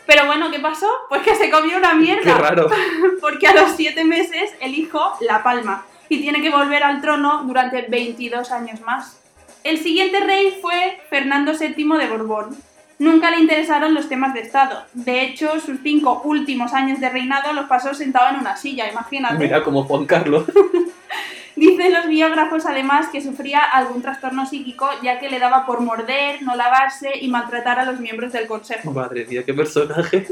Pero 0.05 0.25
bueno, 0.25 0.51
¿qué 0.51 0.59
pasó? 0.59 0.89
Pues 1.07 1.21
que 1.21 1.33
se 1.33 1.49
comió 1.49 1.77
una 1.77 1.93
mierda. 1.93 2.23
Qué 2.23 2.33
raro. 2.33 2.69
Porque 3.21 3.47
a 3.47 3.53
los 3.53 3.71
siete 3.77 4.03
meses 4.03 4.53
el 4.59 4.75
hijo 4.75 5.13
la 5.21 5.41
palma 5.41 5.85
y 6.09 6.19
tiene 6.19 6.41
que 6.41 6.49
volver 6.49 6.83
al 6.83 6.99
trono 6.99 7.43
durante 7.45 7.83
22 7.83 8.51
años 8.51 8.81
más. 8.81 9.22
El 9.63 9.77
siguiente 9.79 10.19
rey 10.19 10.57
fue 10.61 10.99
Fernando 11.09 11.53
VII 11.57 11.97
de 11.97 12.07
Borbón. 12.07 12.57
Nunca 12.99 13.31
le 13.31 13.39
interesaron 13.39 13.93
los 13.93 14.09
temas 14.09 14.33
de 14.33 14.41
Estado. 14.41 14.83
De 14.93 15.21
hecho, 15.21 15.59
sus 15.59 15.79
cinco 15.81 16.21
últimos 16.25 16.73
años 16.73 16.99
de 16.99 17.09
reinado 17.09 17.53
los 17.53 17.65
pasó 17.65 17.93
sentado 17.93 18.29
en 18.29 18.41
una 18.41 18.57
silla, 18.57 18.89
imagínate. 18.91 19.35
Mira 19.35 19.63
como 19.63 19.83
Juan 19.85 20.05
Carlos. 20.05 20.45
Dicen 21.55 21.93
los 21.93 22.07
biógrafos 22.07 22.65
además 22.65 23.07
que 23.09 23.21
sufría 23.21 23.63
algún 23.63 24.01
trastorno 24.01 24.45
psíquico 24.45 24.89
ya 25.01 25.19
que 25.19 25.29
le 25.29 25.39
daba 25.39 25.65
por 25.65 25.81
morder, 25.81 26.41
no 26.41 26.55
lavarse 26.55 27.11
y 27.21 27.27
maltratar 27.29 27.79
a 27.79 27.85
los 27.85 27.99
miembros 27.99 28.33
del 28.33 28.47
consejo. 28.47 28.91
Madre 28.91 29.25
mía, 29.25 29.43
qué 29.45 29.53
personaje. 29.53 30.27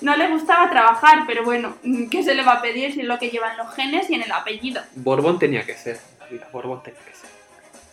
No 0.00 0.16
le 0.16 0.28
gustaba 0.28 0.70
trabajar, 0.70 1.24
pero 1.26 1.44
bueno, 1.44 1.76
¿qué 2.10 2.22
se 2.22 2.34
le 2.34 2.44
va 2.44 2.54
a 2.54 2.62
pedir 2.62 2.92
si 2.92 3.00
es 3.00 3.06
lo 3.06 3.18
que 3.18 3.30
llevan 3.30 3.56
los 3.56 3.74
genes 3.74 4.08
y 4.10 4.14
en 4.14 4.22
el 4.22 4.32
apellido? 4.32 4.82
Borbón 4.94 5.38
tenía 5.38 5.64
que 5.64 5.74
ser. 5.74 5.98
Mira, 6.30 6.46
Borbón 6.52 6.82
tenía 6.82 7.00
que 7.00 7.14
ser. 7.14 7.35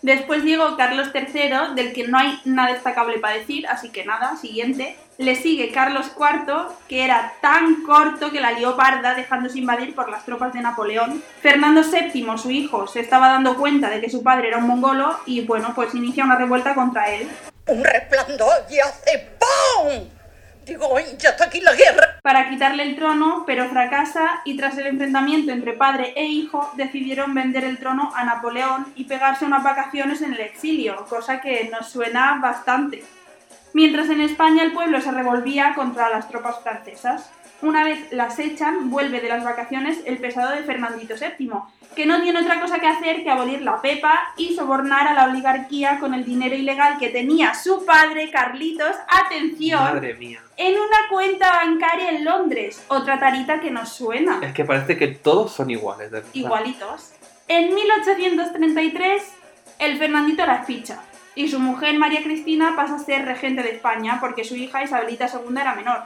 Después 0.03 0.43
llegó 0.43 0.75
Carlos 0.75 1.11
III, 1.15 1.75
del 1.75 1.93
que 1.93 2.09
no 2.09 2.17
hay 2.17 2.37
nada 2.43 2.73
destacable 2.73 3.19
para 3.19 3.37
decir, 3.37 3.65
así 3.67 3.89
que 3.89 4.03
nada, 4.03 4.35
siguiente. 4.35 4.97
Le 5.17 5.35
sigue 5.35 5.71
Carlos 5.71 6.11
IV, 6.17 6.53
que 6.89 7.05
era 7.05 7.35
tan 7.41 7.83
corto 7.83 8.29
que 8.29 8.41
la 8.41 8.51
lió 8.51 8.75
parda 8.75 9.15
dejándose 9.15 9.59
invadir 9.59 9.95
por 9.95 10.09
las 10.09 10.25
tropas 10.25 10.51
de 10.51 10.59
Napoleón. 10.59 11.23
Fernando 11.41 11.83
VII, 11.83 12.37
su 12.37 12.51
hijo, 12.51 12.85
se 12.85 12.99
estaba 12.99 13.29
dando 13.29 13.55
cuenta 13.55 13.89
de 13.89 14.01
que 14.01 14.09
su 14.09 14.23
padre 14.23 14.49
era 14.49 14.57
un 14.57 14.67
mongolo 14.67 15.17
y 15.25 15.45
bueno, 15.45 15.71
pues 15.73 15.95
inicia 15.95 16.25
una 16.25 16.35
revuelta 16.35 16.75
contra 16.75 17.09
él. 17.09 17.29
un 17.67 17.81
resplandor 17.81 18.65
y 18.69 18.79
hace 18.79 19.29
¡pum! 19.39 20.22
Digo, 20.65 20.95
"Ay, 20.97 21.05
ya 21.19 21.29
está 21.29 21.45
aquí 21.45 21.61
la 21.61 21.73
guerra. 21.73 22.19
para 22.23 22.49
quitarle 22.49 22.83
el 22.83 22.95
trono, 22.95 23.43
pero 23.45 23.67
fracasa 23.67 24.41
y 24.45 24.55
tras 24.55 24.77
el 24.77 24.87
enfrentamiento 24.87 25.51
entre 25.51 25.73
padre 25.73 26.13
e 26.15 26.23
hijo 26.25 26.71
decidieron 26.77 27.33
vender 27.33 27.65
el 27.65 27.77
trono 27.77 28.13
a 28.15 28.23
Napoleón 28.23 28.93
y 28.95 29.03
pegarse 29.03 29.43
unas 29.43 29.61
vacaciones 29.61 30.21
en 30.21 30.33
el 30.33 30.39
exilio, 30.39 31.05
cosa 31.09 31.41
que 31.41 31.69
nos 31.69 31.89
suena 31.89 32.39
bastante. 32.41 33.03
Mientras 33.73 34.09
en 34.09 34.21
España 34.21 34.63
el 34.63 34.71
pueblo 34.71 35.01
se 35.01 35.11
revolvía 35.11 35.73
contra 35.75 36.09
las 36.09 36.29
tropas 36.29 36.61
francesas. 36.63 37.29
Una 37.63 37.85
vez 37.85 38.11
las 38.11 38.37
echan, 38.39 38.89
vuelve 38.89 39.21
de 39.21 39.29
las 39.29 39.41
vacaciones 39.41 39.99
el 40.05 40.17
pesado 40.17 40.51
de 40.51 40.63
Fernandito 40.63 41.15
VII, 41.15 41.49
que 41.95 42.05
no 42.05 42.21
tiene 42.21 42.41
otra 42.41 42.59
cosa 42.59 42.79
que 42.79 42.87
hacer 42.87 43.23
que 43.23 43.29
abolir 43.29 43.61
la 43.61 43.81
pepa 43.81 44.33
y 44.35 44.53
sobornar 44.53 45.07
a 45.07 45.13
la 45.13 45.25
oligarquía 45.31 45.97
con 46.01 46.13
el 46.13 46.25
dinero 46.25 46.55
ilegal 46.55 46.97
que 46.97 47.07
tenía 47.07 47.53
su 47.53 47.85
padre 47.85 48.29
Carlitos, 48.31 48.93
atención, 49.07 49.81
Madre 49.81 50.13
mía. 50.15 50.41
en 50.57 50.73
una 50.73 51.07
cuenta 51.09 51.51
bancaria 51.51 52.09
en 52.09 52.25
Londres. 52.25 52.83
Otra 52.89 53.17
tarita 53.17 53.61
que 53.61 53.71
nos 53.71 53.93
suena. 53.93 54.39
Es 54.41 54.53
que 54.53 54.65
parece 54.65 54.97
que 54.97 55.07
todos 55.07 55.53
son 55.53 55.69
iguales, 55.69 56.11
de. 56.11 56.21
Igualitos. 56.33 57.13
En 57.47 57.73
1833, 57.73 59.23
el 59.79 59.97
Fernandito 59.97 60.45
la 60.45 60.55
espicha. 60.57 60.99
Y 61.35 61.47
su 61.47 61.59
mujer 61.59 61.97
María 61.97 62.23
Cristina 62.23 62.73
pasa 62.75 62.95
a 62.95 62.99
ser 62.99 63.23
regente 63.23 63.63
de 63.63 63.71
España 63.71 64.17
porque 64.19 64.43
su 64.43 64.55
hija 64.57 64.83
Isabelita 64.83 65.27
II 65.27 65.55
era 65.59 65.75
menor. 65.75 66.03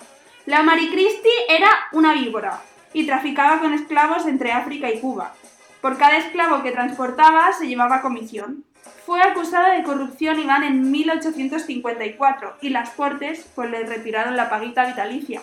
La 0.48 0.64
Marie 0.64 0.90
Cristi 0.90 1.30
era 1.50 1.70
una 1.92 2.14
víbora 2.14 2.62
y 2.94 3.06
traficaba 3.06 3.60
con 3.60 3.74
esclavos 3.74 4.26
entre 4.28 4.54
África 4.54 4.90
y 4.90 5.02
Cuba. 5.02 5.34
Por 5.82 5.98
cada 5.98 6.16
esclavo 6.16 6.64
que 6.64 6.72
transportaba 6.72 7.52
se 7.52 7.68
llevaba 7.68 8.02
comisión. 8.02 8.64
Fue 9.06 9.22
acusada 9.22 9.74
de 9.74 9.84
corrupción 9.84 10.40
Iván 10.40 10.64
en 10.64 10.90
1854 10.90 12.60
y 12.62 12.70
las 12.70 12.92
Cortes 12.92 13.46
pues 13.56 13.70
le 13.70 13.84
retiraron 13.84 14.38
la 14.38 14.50
paguita 14.50 14.86
vitalicia. 14.86 15.42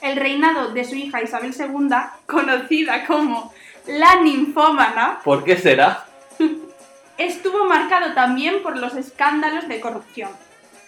El 0.00 0.14
reinado 0.14 0.72
de 0.72 0.84
su 0.84 0.94
hija 0.94 1.20
Isabel 1.20 1.52
II, 1.58 1.88
conocida 2.26 3.04
como 3.06 3.52
la 3.88 4.20
ninfómana, 4.20 5.18
¿Por 5.24 5.42
qué 5.42 5.56
será? 5.56 6.06
estuvo 7.18 7.64
marcado 7.64 8.14
también 8.14 8.62
por 8.62 8.76
los 8.76 8.94
escándalos 8.94 9.66
de 9.66 9.80
corrupción. 9.80 10.30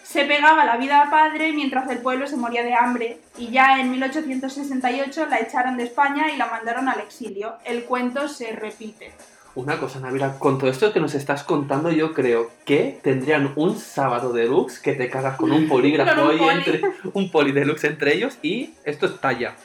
Se 0.09 0.25
pegaba 0.25 0.65
la 0.65 0.75
vida 0.77 1.03
a 1.03 1.11
padre 1.11 1.53
mientras 1.53 1.87
el 1.91 1.99
pueblo 1.99 2.25
se 2.25 2.35
moría 2.35 2.63
de 2.63 2.73
hambre 2.73 3.19
y 3.37 3.51
ya 3.51 3.79
en 3.79 3.91
1868 3.91 5.27
la 5.27 5.37
echaron 5.37 5.77
de 5.77 5.83
España 5.83 6.33
y 6.33 6.35
la 6.35 6.47
mandaron 6.47 6.89
al 6.89 6.99
exilio. 6.99 7.53
El 7.63 7.83
cuento 7.83 8.27
se 8.27 8.53
repite. 8.53 9.11
Una 9.53 9.77
cosa, 9.77 9.99
Navira, 9.99 10.39
con 10.39 10.57
todo 10.57 10.71
esto 10.71 10.91
que 10.91 10.99
nos 10.99 11.13
estás 11.13 11.43
contando, 11.43 11.91
yo 11.91 12.15
creo 12.15 12.49
que 12.65 12.99
tendrían 13.03 13.53
un 13.55 13.77
sábado 13.77 14.33
deluxe 14.33 14.79
que 14.79 14.93
te 14.93 15.11
cagas 15.11 15.37
con 15.37 15.51
un 15.51 15.67
polígrafo 15.69 16.23
un 16.23 16.37
poli. 16.39 16.49
entre 16.49 16.81
un 17.13 17.29
poli 17.29 17.51
deluxe 17.51 17.85
entre 17.85 18.15
ellos 18.15 18.39
y 18.41 18.73
esto 18.85 19.05
es 19.05 19.19
talla. 19.19 19.57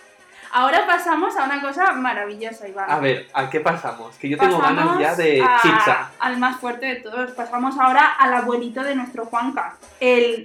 Ahora 0.57 0.87
pasamos 0.87 1.37
a 1.37 1.43
una 1.47 1.61
cosa 1.61 1.91
maravillosa, 1.95 2.69
Iván. 2.69 2.89
A 2.89 3.01
ver, 3.01 3.29
¿a 3.35 3.51
qué 3.51 3.59
pasamos? 3.59 4.17
Que 4.17 4.29
yo 4.29 4.39
tengo 4.39 4.61
Pasamos 4.61 4.99
ganas 4.99 5.01
ya 5.01 5.17
de 5.17 5.43
a- 5.43 5.59
chicha. 5.61 6.11
Al 6.21 6.39
más 6.39 6.61
fuerte 6.61 6.87
de 6.87 6.95
todos. 6.97 7.33
Pasamos 7.33 7.77
ahora 7.77 8.07
al 8.07 8.33
abuelito 8.35 8.85
de 8.85 8.95
nuestro 8.95 9.27
Juanca, 9.27 9.75
el 9.99 10.45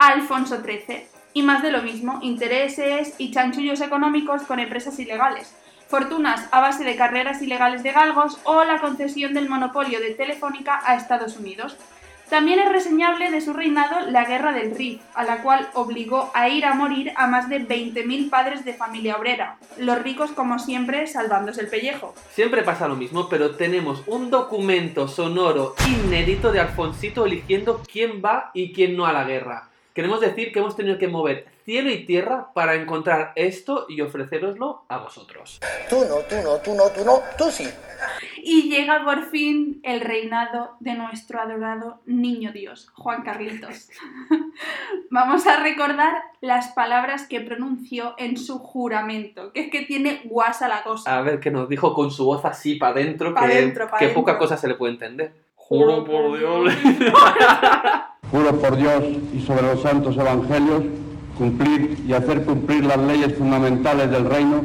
Alfonso 0.00 0.60
XIII. 0.60 1.06
Y 1.34 1.42
más 1.44 1.62
de 1.62 1.70
lo 1.70 1.82
mismo, 1.82 2.18
intereses 2.22 3.14
y 3.18 3.30
chanchullos 3.30 3.80
económicos 3.80 4.42
con 4.42 4.58
empresas 4.58 4.98
ilegales. 4.98 5.54
Fortunas 5.86 6.48
a 6.50 6.58
base 6.60 6.82
de 6.82 6.96
carreras 6.96 7.40
ilegales 7.40 7.84
de 7.84 7.92
galgos 7.92 8.40
o 8.42 8.64
la 8.64 8.80
concesión 8.80 9.34
del 9.34 9.48
monopolio 9.48 10.00
de 10.00 10.14
Telefónica 10.14 10.80
a 10.84 10.96
Estados 10.96 11.36
Unidos. 11.36 11.76
También 12.28 12.58
es 12.58 12.72
reseñable 12.72 13.30
de 13.30 13.40
su 13.40 13.52
reinado 13.52 14.10
la 14.10 14.24
Guerra 14.24 14.52
del 14.52 14.74
Rif, 14.74 15.00
a 15.14 15.24
la 15.24 15.42
cual 15.42 15.68
obligó 15.74 16.30
a 16.34 16.48
ir 16.48 16.64
a 16.64 16.74
morir 16.74 17.12
a 17.16 17.26
más 17.26 17.48
de 17.48 17.60
20.000 17.60 18.30
padres 18.30 18.64
de 18.64 18.74
familia 18.74 19.16
obrera, 19.16 19.58
los 19.78 20.02
ricos 20.02 20.32
como 20.32 20.58
siempre 20.58 21.06
salvándose 21.06 21.60
el 21.60 21.68
pellejo. 21.68 22.14
Siempre 22.30 22.62
pasa 22.62 22.88
lo 22.88 22.96
mismo, 22.96 23.28
pero 23.28 23.56
tenemos 23.56 24.02
un 24.06 24.30
documento 24.30 25.06
sonoro 25.06 25.74
inédito 25.86 26.50
de 26.50 26.60
Alfonsito 26.60 27.26
eligiendo 27.26 27.82
quién 27.90 28.22
va 28.24 28.50
y 28.54 28.72
quién 28.72 28.96
no 28.96 29.06
a 29.06 29.12
la 29.12 29.24
guerra. 29.24 29.68
Queremos 29.94 30.20
decir 30.20 30.50
que 30.50 30.58
hemos 30.58 30.74
tenido 30.74 30.98
que 30.98 31.06
mover 31.06 31.46
cielo 31.64 31.88
y 31.88 32.04
tierra 32.04 32.48
para 32.52 32.74
encontrar 32.74 33.32
esto 33.36 33.86
y 33.88 34.00
ofreceroslo 34.00 34.82
a 34.88 34.98
vosotros. 34.98 35.60
Tú 35.88 36.04
no, 36.08 36.16
tú 36.28 36.34
no, 36.42 36.56
tú 36.56 36.74
no, 36.74 36.90
tú 36.90 37.04
no, 37.04 37.20
tú 37.38 37.44
sí. 37.52 37.68
Y 38.42 38.68
llega 38.70 39.04
por 39.04 39.30
fin 39.30 39.78
el 39.84 40.00
reinado 40.00 40.72
de 40.80 40.94
nuestro 40.94 41.40
adorado 41.40 42.00
niño 42.06 42.50
Dios, 42.52 42.90
Juan 42.94 43.22
Carlitos. 43.22 43.88
Vamos 45.10 45.46
a 45.46 45.62
recordar 45.62 46.12
las 46.40 46.72
palabras 46.72 47.28
que 47.28 47.40
pronunció 47.40 48.16
en 48.18 48.36
su 48.36 48.58
juramento, 48.58 49.52
que 49.52 49.60
es 49.60 49.70
que 49.70 49.82
tiene 49.82 50.22
guasa 50.24 50.66
la 50.66 50.82
cosa. 50.82 51.16
A 51.16 51.22
ver, 51.22 51.38
que 51.38 51.52
nos 51.52 51.68
dijo 51.68 51.94
con 51.94 52.10
su 52.10 52.24
voz 52.24 52.44
así 52.44 52.74
para 52.74 52.94
adentro, 52.94 53.32
Pa' 53.32 53.46
que, 53.46 53.54
dentro, 53.54 53.88
pa' 53.88 53.98
que 53.98 54.06
dentro. 54.06 54.22
poca 54.22 54.38
cosa 54.38 54.56
se 54.56 54.66
le 54.66 54.74
puede 54.74 54.94
entender. 54.94 55.32
Juro 55.54 56.04
por 56.04 56.36
Dios. 56.36 56.74
Juro 58.34 58.58
por 58.58 58.76
Dios 58.76 59.04
y 59.32 59.40
sobre 59.42 59.62
los 59.62 59.80
santos 59.80 60.16
evangelios 60.16 60.82
cumplir 61.38 62.00
y 62.04 62.14
hacer 62.14 62.44
cumplir 62.44 62.84
las 62.84 62.98
leyes 62.98 63.38
fundamentales 63.38 64.10
del 64.10 64.28
reino 64.28 64.60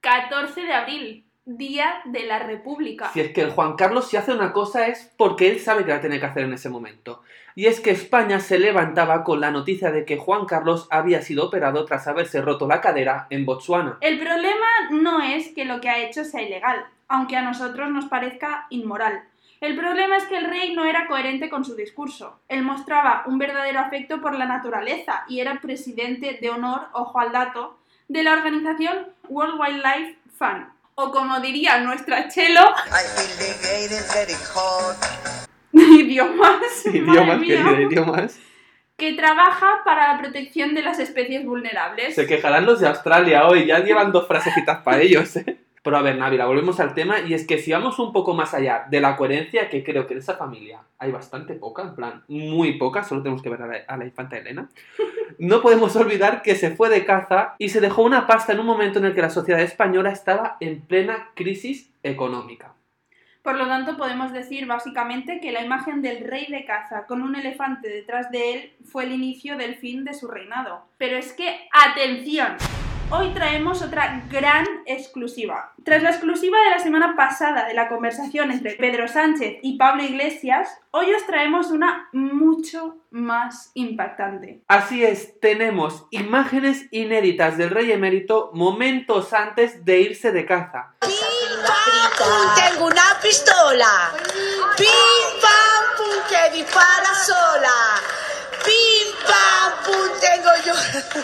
14 0.00 0.62
de 0.62 0.72
abril, 0.72 1.24
Día 1.50 2.02
de 2.04 2.26
la 2.26 2.40
República. 2.40 3.08
Si 3.08 3.20
es 3.20 3.32
que 3.32 3.40
el 3.40 3.52
Juan 3.52 3.74
Carlos 3.74 4.06
si 4.06 4.18
hace 4.18 4.32
una 4.32 4.52
cosa 4.52 4.86
es 4.86 5.14
porque 5.16 5.48
él 5.48 5.60
sabe 5.60 5.82
que 5.86 5.92
la 5.92 6.00
tiene 6.02 6.20
que 6.20 6.26
hacer 6.26 6.44
en 6.44 6.52
ese 6.52 6.68
momento. 6.68 7.22
Y 7.54 7.64
es 7.66 7.80
que 7.80 7.90
España 7.90 8.38
se 8.38 8.58
levantaba 8.58 9.24
con 9.24 9.40
la 9.40 9.50
noticia 9.50 9.90
de 9.90 10.04
que 10.04 10.18
Juan 10.18 10.44
Carlos 10.44 10.88
había 10.90 11.22
sido 11.22 11.46
operado 11.46 11.86
tras 11.86 12.06
haberse 12.06 12.42
roto 12.42 12.68
la 12.68 12.82
cadera 12.82 13.28
en 13.30 13.46
Botsuana. 13.46 13.96
El 14.02 14.18
problema 14.18 14.66
no 14.90 15.22
es 15.22 15.48
que 15.54 15.64
lo 15.64 15.80
que 15.80 15.88
ha 15.88 16.04
hecho 16.04 16.22
sea 16.22 16.42
ilegal, 16.42 16.84
aunque 17.08 17.36
a 17.36 17.42
nosotros 17.42 17.90
nos 17.90 18.04
parezca 18.06 18.66
inmoral. 18.70 19.24
El 19.60 19.76
problema 19.76 20.16
es 20.16 20.24
que 20.26 20.36
el 20.36 20.44
rey 20.44 20.72
no 20.74 20.84
era 20.84 21.08
coherente 21.08 21.50
con 21.50 21.64
su 21.64 21.74
discurso. 21.74 22.38
Él 22.48 22.62
mostraba 22.62 23.24
un 23.26 23.38
verdadero 23.38 23.80
afecto 23.80 24.20
por 24.20 24.36
la 24.36 24.46
naturaleza 24.46 25.24
y 25.28 25.40
era 25.40 25.60
presidente 25.60 26.38
de 26.40 26.50
honor, 26.50 26.86
ojo 26.92 27.18
al 27.18 27.32
dato, 27.32 27.78
de 28.06 28.22
la 28.22 28.34
organización 28.34 29.08
World 29.28 29.60
Wildlife 29.60 30.18
Fund. 30.38 30.66
O 30.94 31.10
como 31.10 31.40
diría 31.40 31.80
nuestra 31.80 32.28
Chelo, 32.28 32.60
I 32.60 33.04
feel 33.16 33.38
the 33.38 33.66
gate 33.66 33.94
is 33.94 34.14
very 34.14 34.34
hot. 34.54 34.96
idiomas, 35.72 36.86
idiomas, 36.86 37.42
idiomas. 37.42 38.38
que 38.96 39.12
trabaja 39.14 39.80
para 39.84 40.12
la 40.12 40.18
protección 40.20 40.74
de 40.74 40.82
las 40.82 40.98
especies 41.00 41.44
vulnerables. 41.44 42.14
Se 42.14 42.26
quejarán 42.26 42.64
los 42.64 42.80
de 42.80 42.88
Australia 42.88 43.46
hoy, 43.46 43.66
ya 43.66 43.80
llevan 43.80 44.12
dos 44.12 44.26
frasecitas 44.26 44.82
para 44.82 45.00
ellos, 45.00 45.36
¿eh? 45.36 45.58
Pero 45.88 45.96
a 45.96 46.02
ver, 46.02 46.18
Návila, 46.18 46.44
volvemos 46.44 46.80
al 46.80 46.92
tema 46.92 47.20
y 47.20 47.32
es 47.32 47.46
que 47.46 47.56
si 47.56 47.72
vamos 47.72 47.98
un 47.98 48.12
poco 48.12 48.34
más 48.34 48.52
allá 48.52 48.84
de 48.90 49.00
la 49.00 49.16
coherencia, 49.16 49.70
que 49.70 49.82
creo 49.82 50.06
que 50.06 50.12
en 50.12 50.18
esa 50.18 50.34
familia 50.34 50.82
hay 50.98 51.10
bastante 51.10 51.54
poca, 51.54 51.80
en 51.80 51.94
plan, 51.94 52.24
muy 52.28 52.76
poca, 52.76 53.04
solo 53.04 53.22
tenemos 53.22 53.40
que 53.40 53.48
ver 53.48 53.62
a 53.62 53.66
la, 53.66 53.78
a 53.88 53.96
la 53.96 54.04
infanta 54.04 54.36
Elena, 54.36 54.68
no 55.38 55.62
podemos 55.62 55.96
olvidar 55.96 56.42
que 56.42 56.56
se 56.56 56.76
fue 56.76 56.90
de 56.90 57.06
caza 57.06 57.54
y 57.56 57.70
se 57.70 57.80
dejó 57.80 58.02
una 58.02 58.26
pasta 58.26 58.52
en 58.52 58.60
un 58.60 58.66
momento 58.66 58.98
en 58.98 59.06
el 59.06 59.14
que 59.14 59.22
la 59.22 59.30
sociedad 59.30 59.62
española 59.62 60.10
estaba 60.10 60.58
en 60.60 60.82
plena 60.82 61.30
crisis 61.34 61.90
económica. 62.02 62.74
Por 63.40 63.56
lo 63.56 63.66
tanto, 63.66 63.96
podemos 63.96 64.30
decir 64.34 64.66
básicamente 64.66 65.40
que 65.40 65.52
la 65.52 65.64
imagen 65.64 66.02
del 66.02 66.22
rey 66.22 66.48
de 66.50 66.66
caza 66.66 67.06
con 67.06 67.22
un 67.22 67.34
elefante 67.34 67.88
detrás 67.88 68.30
de 68.30 68.52
él 68.52 68.72
fue 68.84 69.04
el 69.04 69.12
inicio 69.12 69.56
del 69.56 69.76
fin 69.76 70.04
de 70.04 70.12
su 70.12 70.28
reinado. 70.28 70.84
Pero 70.98 71.16
es 71.16 71.32
que, 71.32 71.66
atención, 71.72 72.58
hoy 73.10 73.30
traemos 73.32 73.82
otra 73.82 74.22
gran 74.30 74.66
exclusiva. 74.86 75.72
Tras 75.84 76.02
la 76.02 76.10
exclusiva 76.10 76.58
de 76.60 76.70
la 76.70 76.78
semana 76.78 77.14
pasada 77.16 77.66
de 77.66 77.74
la 77.74 77.88
conversación 77.88 78.50
entre 78.50 78.72
Pedro 78.72 79.08
Sánchez 79.08 79.58
y 79.62 79.78
Pablo 79.78 80.02
Iglesias, 80.02 80.68
hoy 80.90 81.12
os 81.14 81.26
traemos 81.26 81.70
una 81.70 82.08
mucho 82.12 82.96
más 83.10 83.70
impactante. 83.74 84.62
Así 84.68 85.04
es, 85.04 85.38
tenemos 85.40 86.06
imágenes 86.10 86.86
inéditas 86.90 87.56
del 87.56 87.70
rey 87.70 87.92
emérito 87.92 88.50
momentos 88.52 89.32
antes 89.32 89.84
de 89.84 90.00
irse 90.00 90.32
de 90.32 90.44
caza. 90.44 90.94
Tengo 91.00 92.86
una 92.86 93.18
pistola. 93.22 94.12
Pim 94.76 94.86
pam 95.40 95.96
pum 95.96 96.22
que 96.28 96.56
dispara 96.56 97.14
sola. 97.14 98.27
Pam 99.28 99.72
pum 99.84 100.08
tengo 100.20 100.50
yo. 100.64 100.72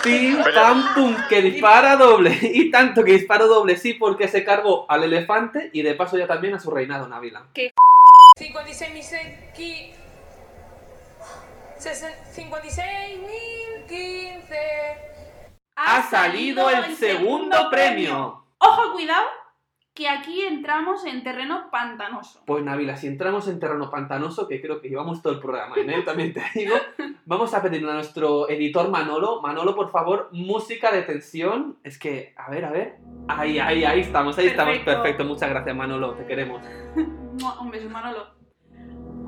Pim, 0.03 0.43
pam, 0.55 0.95
pum, 0.95 1.17
que 1.29 1.43
dispara 1.43 1.97
doble. 1.97 2.39
Y 2.43 2.71
tanto 2.71 3.03
que 3.03 3.13
disparo 3.13 3.47
doble, 3.47 3.77
sí, 3.77 3.95
porque 3.95 4.29
se 4.29 4.45
cargó 4.45 4.85
al 4.89 5.05
elefante 5.05 5.71
y 5.73 5.83
de 5.83 5.95
paso 5.95 6.19
ya 6.19 6.27
también 6.27 6.55
a 6.55 6.61
su 6.61 6.71
reinado 6.71 7.09
Návila. 7.09 7.47
56.015. 7.55 9.95
56.015. 12.35 14.55
Ha 15.77 16.09
salido 16.09 16.71
el 16.71 16.97
segundo 16.97 17.69
premio. 17.71 18.45
Ojo, 18.59 18.93
cuidado, 18.93 19.27
que 19.95 20.09
aquí 20.09 20.43
entramos 20.43 21.05
en 21.07 21.23
terreno 21.23 21.71
pantanoso. 21.71 22.43
Pues 22.47 22.65
Návila, 22.65 22.97
si 22.97 23.07
entramos 23.07 23.47
en 23.47 23.61
terreno 23.61 23.91
pantanoso, 23.91 24.49
que 24.49 24.61
creo 24.61 24.81
que 24.81 24.89
llevamos 24.89 25.23
todo 25.23 25.33
el 25.33 25.39
programa 25.39 25.77
en 25.77 25.89
él, 25.89 26.05
también 26.05 26.33
te 26.33 26.43
digo, 26.53 26.75
vamos 27.27 27.55
a 27.55 27.63
pedirle 27.63 27.91
a 27.93 27.95
nuestro 27.95 28.49
editor 28.51 28.91
Manolo, 28.91 29.41
Manolo, 29.41 29.77
por 29.77 29.91
favor, 29.91 30.31
música 30.33 30.91
de 30.91 31.03
tensión. 31.03 31.77
Es 31.85 31.97
que, 31.97 32.35
a 32.37 32.51
ver, 32.51 32.65
a 32.65 32.73
ver. 32.73 32.97
Ahí, 33.29 33.61
ahí, 33.61 33.85
ahí 33.85 34.01
estamos, 34.01 34.37
ahí 34.37 34.49
estamos. 34.49 34.79
Perfecto. 34.79 35.25
Muchas 35.25 35.49
gracias 35.49 35.77
Manolo, 35.77 36.15
te 36.15 36.27
queremos. 36.27 36.61
Un 36.97 37.71
beso, 37.71 37.89
Manolo. 37.89 38.27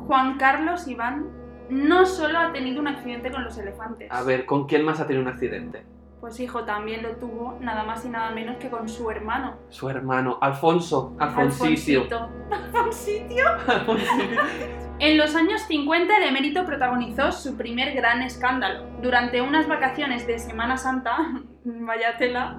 Juan 0.07 0.37
Carlos 0.37 0.89
Iván 0.89 1.31
no 1.69 2.07
solo 2.07 2.39
ha 2.39 2.53
tenido 2.53 2.81
un 2.81 2.89
accidente 2.89 3.31
con 3.31 3.45
los 3.45 3.57
elefantes. 3.59 4.11
A 4.11 4.23
ver, 4.23 4.47
¿con 4.47 4.67
quién 4.67 4.85
más 4.85 5.01
ha 5.01 5.07
tenido 5.07 5.23
un 5.23 5.29
accidente? 5.29 5.85
Pues 6.27 6.41
hijo, 6.41 6.65
también 6.65 7.05
lo 7.05 7.11
tuvo 7.19 7.57
nada 7.61 7.85
más 7.85 8.05
y 8.05 8.09
nada 8.09 8.33
menos 8.33 8.57
que 8.57 8.69
con 8.69 8.89
su 8.89 9.09
hermano. 9.13 9.59
Su 9.69 9.89
hermano, 9.89 10.39
Alfonso, 10.41 11.15
Alfonsitio. 11.21 12.09
Alfonsitio. 12.51 13.45
En 14.99 15.19
los 15.19 15.37
años 15.37 15.61
50 15.69 16.17
el 16.17 16.25
emérito 16.25 16.65
protagonizó 16.65 17.31
su 17.31 17.57
primer 17.57 17.95
gran 17.95 18.23
escándalo. 18.23 18.87
Durante 19.01 19.41
unas 19.41 19.69
vacaciones 19.69 20.27
de 20.27 20.41
Semana 20.41 20.77
Santa, 20.77 21.17
vaya 21.65 22.17
tela, 22.17 22.59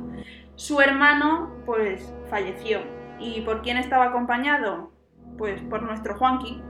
su 0.55 0.79
hermano 0.79 1.51
pues 1.65 2.13
falleció. 2.29 2.79
¿Y 3.19 3.41
por 3.41 3.63
quién 3.63 3.75
estaba 3.75 4.05
acompañado? 4.05 4.93
Pues 5.37 5.61
por 5.63 5.83
nuestro 5.83 6.15
Juanqui. 6.15 6.61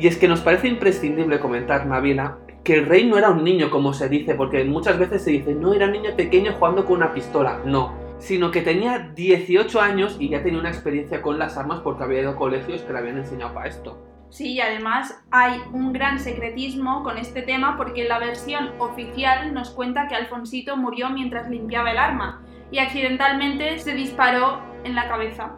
Y 0.00 0.08
es 0.08 0.16
que 0.18 0.26
nos 0.26 0.40
parece 0.40 0.66
imprescindible 0.66 1.38
comentar, 1.38 1.86
Navila, 1.86 2.38
que 2.64 2.74
el 2.74 2.86
rey 2.86 3.06
no 3.06 3.18
era 3.18 3.30
un 3.30 3.44
niño, 3.44 3.70
como 3.70 3.92
se 3.92 4.08
dice, 4.08 4.34
porque 4.34 4.64
muchas 4.64 4.98
veces 4.98 5.22
se 5.22 5.30
dice, 5.30 5.54
no, 5.54 5.74
era 5.74 5.86
un 5.86 5.92
niño 5.92 6.16
pequeño 6.16 6.54
jugando 6.54 6.86
con 6.86 6.96
una 6.96 7.12
pistola. 7.12 7.60
No, 7.66 7.92
sino 8.18 8.50
que 8.50 8.62
tenía 8.62 9.10
18 9.14 9.80
años 9.80 10.16
y 10.18 10.30
ya 10.30 10.42
tenía 10.42 10.60
una 10.60 10.70
experiencia 10.70 11.20
con 11.20 11.38
las 11.38 11.58
armas 11.58 11.80
porque 11.80 12.04
había 12.04 12.22
ido 12.22 12.30
a 12.30 12.36
colegios 12.36 12.80
que 12.80 12.92
le 12.92 12.98
habían 12.98 13.18
enseñado 13.18 13.52
para 13.52 13.68
esto. 13.68 14.02
Sí, 14.30 14.52
y 14.54 14.60
además 14.60 15.22
hay 15.30 15.60
un 15.72 15.92
gran 15.92 16.18
secretismo 16.18 17.04
con 17.04 17.18
este 17.18 17.42
tema 17.42 17.76
porque 17.76 18.08
la 18.08 18.18
versión 18.18 18.70
oficial 18.78 19.52
nos 19.52 19.70
cuenta 19.70 20.08
que 20.08 20.14
Alfonsito 20.14 20.76
murió 20.76 21.10
mientras 21.10 21.48
limpiaba 21.50 21.92
el 21.92 21.98
arma 21.98 22.42
y 22.70 22.78
accidentalmente 22.78 23.78
se 23.78 23.94
disparó 23.94 24.60
en 24.84 24.94
la 24.94 25.06
cabeza. 25.06 25.52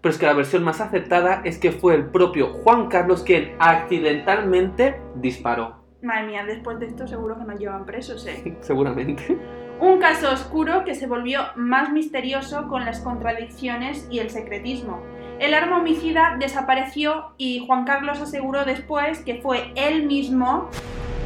Pero 0.00 0.12
es 0.12 0.18
que 0.18 0.26
la 0.26 0.32
versión 0.32 0.64
más 0.64 0.80
aceptada 0.80 1.42
es 1.44 1.58
que 1.58 1.72
fue 1.72 1.94
el 1.94 2.06
propio 2.06 2.54
Juan 2.54 2.88
Carlos 2.88 3.22
quien 3.22 3.54
accidentalmente 3.58 5.00
disparó. 5.16 5.77
Madre 6.00 6.26
mía, 6.26 6.44
después 6.44 6.78
de 6.78 6.86
esto 6.86 7.06
seguro 7.08 7.36
que 7.36 7.44
nos 7.44 7.58
llevan 7.58 7.84
presos, 7.84 8.26
¿eh? 8.26 8.56
Seguramente. 8.60 9.38
Un 9.80 9.98
caso 9.98 10.32
oscuro 10.32 10.84
que 10.84 10.94
se 10.94 11.06
volvió 11.06 11.40
más 11.56 11.92
misterioso 11.92 12.68
con 12.68 12.84
las 12.84 13.00
contradicciones 13.00 14.06
y 14.10 14.18
el 14.18 14.30
secretismo. 14.30 15.02
El 15.38 15.54
arma 15.54 15.78
homicida 15.78 16.36
desapareció 16.38 17.32
y 17.36 17.64
Juan 17.66 17.84
Carlos 17.84 18.20
aseguró 18.20 18.64
después 18.64 19.20
que 19.20 19.40
fue 19.40 19.72
él 19.76 20.06
mismo 20.06 20.68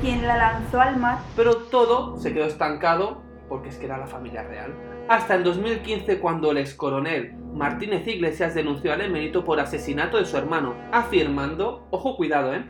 quien 0.02 0.26
la 0.26 0.36
lanzó 0.36 0.80
al 0.80 0.98
mar. 0.98 1.18
Pero 1.34 1.56
todo 1.56 2.18
se 2.18 2.34
quedó 2.34 2.44
estancado 2.44 3.22
porque 3.48 3.70
es 3.70 3.76
que 3.76 3.86
era 3.86 3.98
la 3.98 4.06
familia 4.06 4.42
real. 4.42 4.74
Hasta 5.08 5.34
en 5.34 5.44
2015 5.44 6.20
cuando 6.20 6.50
el 6.50 6.58
ex 6.58 6.74
coronel 6.74 7.34
Martínez 7.54 8.06
Iglesias 8.06 8.54
denunció 8.54 8.92
al 8.92 9.02
emérito 9.02 9.44
por 9.44 9.60
asesinato 9.60 10.16
de 10.16 10.24
su 10.24 10.36
hermano, 10.36 10.74
afirmando, 10.90 11.86
ojo 11.90 12.16
cuidado, 12.16 12.54
¿eh? 12.54 12.64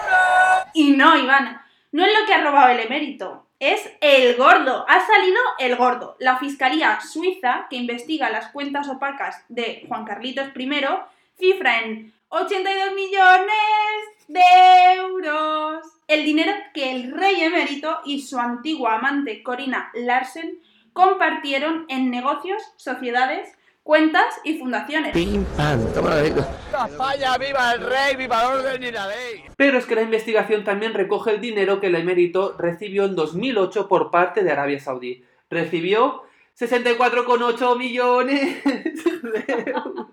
euros! 0.08 0.68
Y 0.74 0.92
no, 0.92 1.18
Iván, 1.18 1.62
no 1.92 2.06
es 2.06 2.20
lo 2.20 2.26
que 2.26 2.34
ha 2.34 2.44
robado 2.44 2.70
el 2.70 2.80
emérito, 2.80 3.45
es 3.60 3.90
el 4.02 4.36
gordo. 4.36 4.86
Ha 4.88 5.06
salido 5.06 5.40
el 5.60 5.76
gordo. 5.76 6.16
La 6.20 6.38
Fiscalía 6.38 7.00
Suiza, 7.02 7.68
que 7.70 7.78
investiga 7.78 8.30
las 8.30 8.50
cuentas 8.50 8.90
opacas 8.90 9.44
de 9.50 9.86
Juan 9.88 10.06
Carlitos 10.06 10.50
I, 10.56 10.72
cifra 11.38 11.80
en 11.80 12.14
82 12.30 12.94
millones 12.94 13.48
de 14.28 14.42
euros 14.98 15.96
el 16.08 16.24
dinero 16.24 16.52
que 16.74 16.92
el 16.92 17.12
rey 17.12 17.42
emérito 17.42 18.00
y 18.06 18.22
su 18.22 18.38
antigua 18.40 18.96
amante 18.96 19.42
Corina 19.42 19.92
Larsen 19.94 20.60
compartieron 20.94 21.86
en 21.90 22.12
negocios, 22.12 22.62
sociedades, 22.78 23.52
cuentas 23.86 24.42
y 24.44 24.58
fundaciones. 24.58 25.14
Pim, 25.14 25.46
pam, 25.56 25.80
toma 25.94 26.16
la 26.16 26.24
lengua. 26.24 26.48
España, 26.90 27.38
viva 27.38 27.74
el 27.74 27.82
rey, 27.82 28.16
viva 28.16 28.42
el 28.42 28.58
orden 28.58 28.84
y 28.84 28.92
la 28.92 29.08
ley. 29.08 29.44
Pero 29.56 29.78
es 29.78 29.86
que 29.86 29.94
la 29.94 30.02
investigación 30.02 30.64
también 30.64 30.96
recoge 30.96 31.30
el 31.30 31.40
dinero 31.40 31.80
que 31.80 31.88
el 31.88 31.96
emérito 31.96 32.56
recibió 32.58 33.06
en 33.06 33.16
2008 33.16 33.88
por 33.88 34.10
parte 34.10 34.44
de 34.44 34.52
Arabia 34.52 34.80
Saudí. 34.80 35.24
Recibió 35.52 36.24
64,8 36.60 37.78
millones 37.78 38.64
de 38.64 39.46
euros 39.48 40.08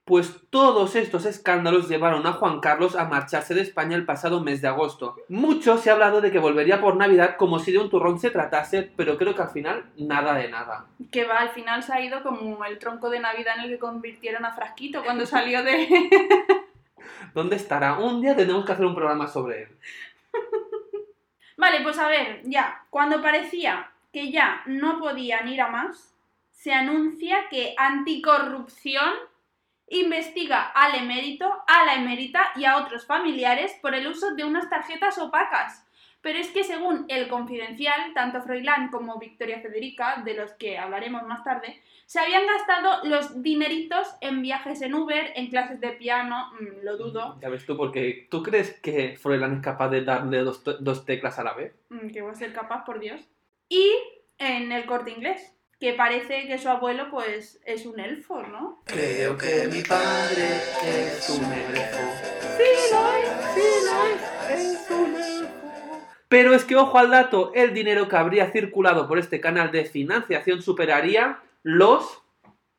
Pues 0.09 0.41
todos 0.49 0.97
estos 0.97 1.27
escándalos 1.27 1.87
llevaron 1.87 2.27
a 2.27 2.33
Juan 2.33 2.61
Carlos 2.61 2.97
a 2.97 3.05
marcharse 3.05 3.55
de 3.55 3.61
España 3.61 3.95
el 3.95 4.07
pasado 4.07 4.41
mes 4.41 4.63
de 4.63 4.69
agosto. 4.69 5.17
Mucho 5.29 5.77
se 5.77 5.91
ha 5.91 5.93
hablado 5.93 6.23
de 6.23 6.31
que 6.31 6.39
volvería 6.39 6.81
por 6.81 6.97
Navidad 6.97 7.37
como 7.37 7.59
si 7.59 7.73
de 7.73 7.79
un 7.79 7.91
turrón 7.91 8.19
se 8.19 8.31
tratase, 8.31 8.91
pero 8.97 9.19
creo 9.19 9.35
que 9.35 9.43
al 9.43 9.51
final 9.51 9.85
nada 9.99 10.33
de 10.33 10.49
nada. 10.49 10.87
Que 11.13 11.27
va, 11.27 11.41
al 11.41 11.51
final 11.51 11.83
se 11.83 11.93
ha 11.93 12.01
ido 12.01 12.23
como 12.23 12.65
el 12.65 12.79
tronco 12.79 13.11
de 13.11 13.21
Navidad 13.21 13.59
en 13.59 13.65
el 13.65 13.71
que 13.71 13.79
convirtieron 13.79 14.47
a 14.47 14.55
Frasquito 14.55 15.05
cuando 15.05 15.27
salió 15.27 15.63
de... 15.63 15.87
¿Dónde 17.35 17.57
estará? 17.57 17.99
Un 17.99 18.23
día 18.23 18.35
tenemos 18.35 18.65
que 18.65 18.73
hacer 18.73 18.87
un 18.87 18.95
programa 18.95 19.27
sobre 19.27 19.65
él. 19.65 19.69
Vale, 21.59 21.83
pues 21.83 21.99
a 21.99 22.09
ver, 22.09 22.41
ya, 22.45 22.87
cuando 22.89 23.21
parecía 23.21 23.91
que 24.11 24.33
ya 24.33 24.63
no 24.65 24.99
podían 24.99 25.49
ir 25.49 25.61
a 25.61 25.69
más, 25.69 26.15
se 26.51 26.73
anuncia 26.73 27.49
que 27.51 27.75
Anticorrupción 27.77 29.28
investiga 29.91 30.63
al 30.75 30.95
emérito, 30.95 31.51
a 31.67 31.85
la 31.85 31.95
emérita 31.95 32.53
y 32.57 32.65
a 32.65 32.77
otros 32.79 33.07
familiares 33.07 33.77
por 33.81 33.95
el 33.95 34.07
uso 34.07 34.35
de 34.35 34.45
unas 34.45 34.69
tarjetas 34.69 35.19
opacas. 35.19 35.85
Pero 36.21 36.41
es 36.41 36.49
que 36.51 36.65
según 36.65 37.05
el 37.09 37.29
Confidencial, 37.29 38.13
tanto 38.13 38.43
Froilán 38.43 38.91
como 38.91 39.19
Victoria 39.19 39.61
Federica, 39.61 40.21
de 40.25 40.35
los 40.35 40.53
que 40.55 40.77
hablaremos 40.77 41.23
más 41.23 41.45
tarde, 41.45 41.81
se 42.07 42.19
habían 42.19 42.45
gastado 42.47 43.05
los 43.05 43.43
dineritos 43.43 44.09
en 44.21 44.43
viajes 44.43 44.83
en 44.83 44.95
Uber, 44.95 45.33
en 45.37 45.49
clases 45.49 45.81
de 45.81 45.91
piano, 45.93 46.51
mm, 46.59 46.85
lo 46.85 46.97
dudo, 46.97 47.39
Ya 47.41 47.49
ves 47.49 47.65
tú, 47.67 47.77
porque 47.77 48.27
¿tú 48.31 48.43
crees 48.43 48.81
que 48.81 49.17
Froilán 49.17 49.57
es 49.59 49.63
capaz 49.63 49.91
de 49.91 50.03
darle 50.03 50.39
dos, 50.39 50.63
dos 50.81 51.05
teclas 51.05 51.39
a 51.39 51.45
la 51.45 51.53
vez? 51.55 51.75
mm, 51.91 52.09
que 52.09 52.23
voy 52.23 52.33
a 52.33 52.35
ser 52.35 52.53
capaz, 52.53 52.85
por 52.85 52.99
Dios, 52.99 53.21
y 53.69 53.89
en 54.39 54.73
el 54.73 54.87
corte 54.87 55.11
inglés, 55.13 55.55
que 55.81 55.93
parece 55.93 56.47
que 56.47 56.59
su 56.59 56.69
abuelo 56.69 57.09
pues 57.11 57.61
es 57.65 57.87
un 57.87 58.01
elfo, 58.01 58.43
¿no? 58.43 58.83
Creo 58.85 59.39
que 59.39 59.69
mi 59.73 59.83
padre 59.83 60.61
es 60.85 61.31
un 61.31 61.45
elfo. 61.45 61.99
Sí, 62.57 62.65
lo 62.93 63.13
es, 63.13 63.29
sí, 63.55 63.63
lo 63.87 64.05
es, 64.07 64.61
es 64.61 64.91
un 64.91 65.15
elfo. 65.15 65.55
Pero 66.29 66.55
es 66.55 66.65
que, 66.65 66.77
ojo 66.77 66.99
al 66.99 67.11
dato, 67.11 67.53
el 67.55 67.73
dinero 67.73 68.09
que 68.09 68.17
habría 68.17 68.51
circulado 68.51 69.07
por 69.09 69.19
este 69.19 69.41
canal 69.41 69.71
de 69.71 69.85
financiación 69.85 70.63
superaría 70.63 71.41
los... 71.63 72.23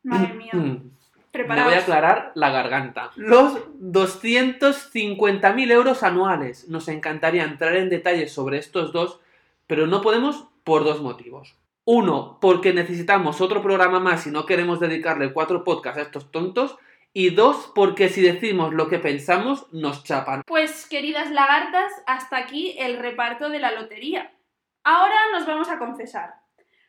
Madre 0.04 0.34
mía. 0.34 0.52
Me 0.54 1.64
voy 1.64 1.74
a 1.74 1.80
aclarar 1.80 2.32
la 2.36 2.50
garganta. 2.50 3.12
Los 3.16 3.54
250.000 3.80 5.72
euros 5.72 6.04
anuales. 6.04 6.68
Nos 6.70 6.88
encantaría 6.90 7.44
entrar 7.44 7.76
en 7.76 7.90
detalles 7.90 8.32
sobre 8.32 8.58
estos 8.58 8.92
dos, 8.92 9.20
pero 9.68 9.88
no 9.88 10.02
podemos 10.02 10.48
por 10.64 10.84
dos 10.84 11.02
motivos. 11.02 11.56
Uno, 11.92 12.38
porque 12.40 12.72
necesitamos 12.72 13.42
otro 13.42 13.64
programa 13.64 14.00
más 14.00 14.28
y 14.28 14.30
no 14.30 14.46
queremos 14.46 14.80
dedicarle 14.80 15.34
cuatro 15.34 15.64
podcasts 15.64 15.98
a 15.98 16.04
estos 16.04 16.32
tontos. 16.32 16.78
Y 17.14 17.32
dos, 17.32 17.72
porque 17.74 18.10
si 18.10 18.22
decimos 18.22 18.76
lo 18.76 18.90
que 18.90 19.00
pensamos, 19.00 19.66
nos 19.74 20.04
chapan. 20.04 20.44
Pues 20.46 20.88
queridas 20.88 21.32
lagartas, 21.32 21.92
hasta 22.06 22.38
aquí 22.38 22.76
el 22.78 23.00
reparto 23.00 23.50
de 23.50 23.58
la 23.58 23.72
lotería. 23.72 24.32
Ahora 24.84 25.16
nos 25.32 25.48
vamos 25.48 25.68
a 25.70 25.80
confesar. 25.80 26.36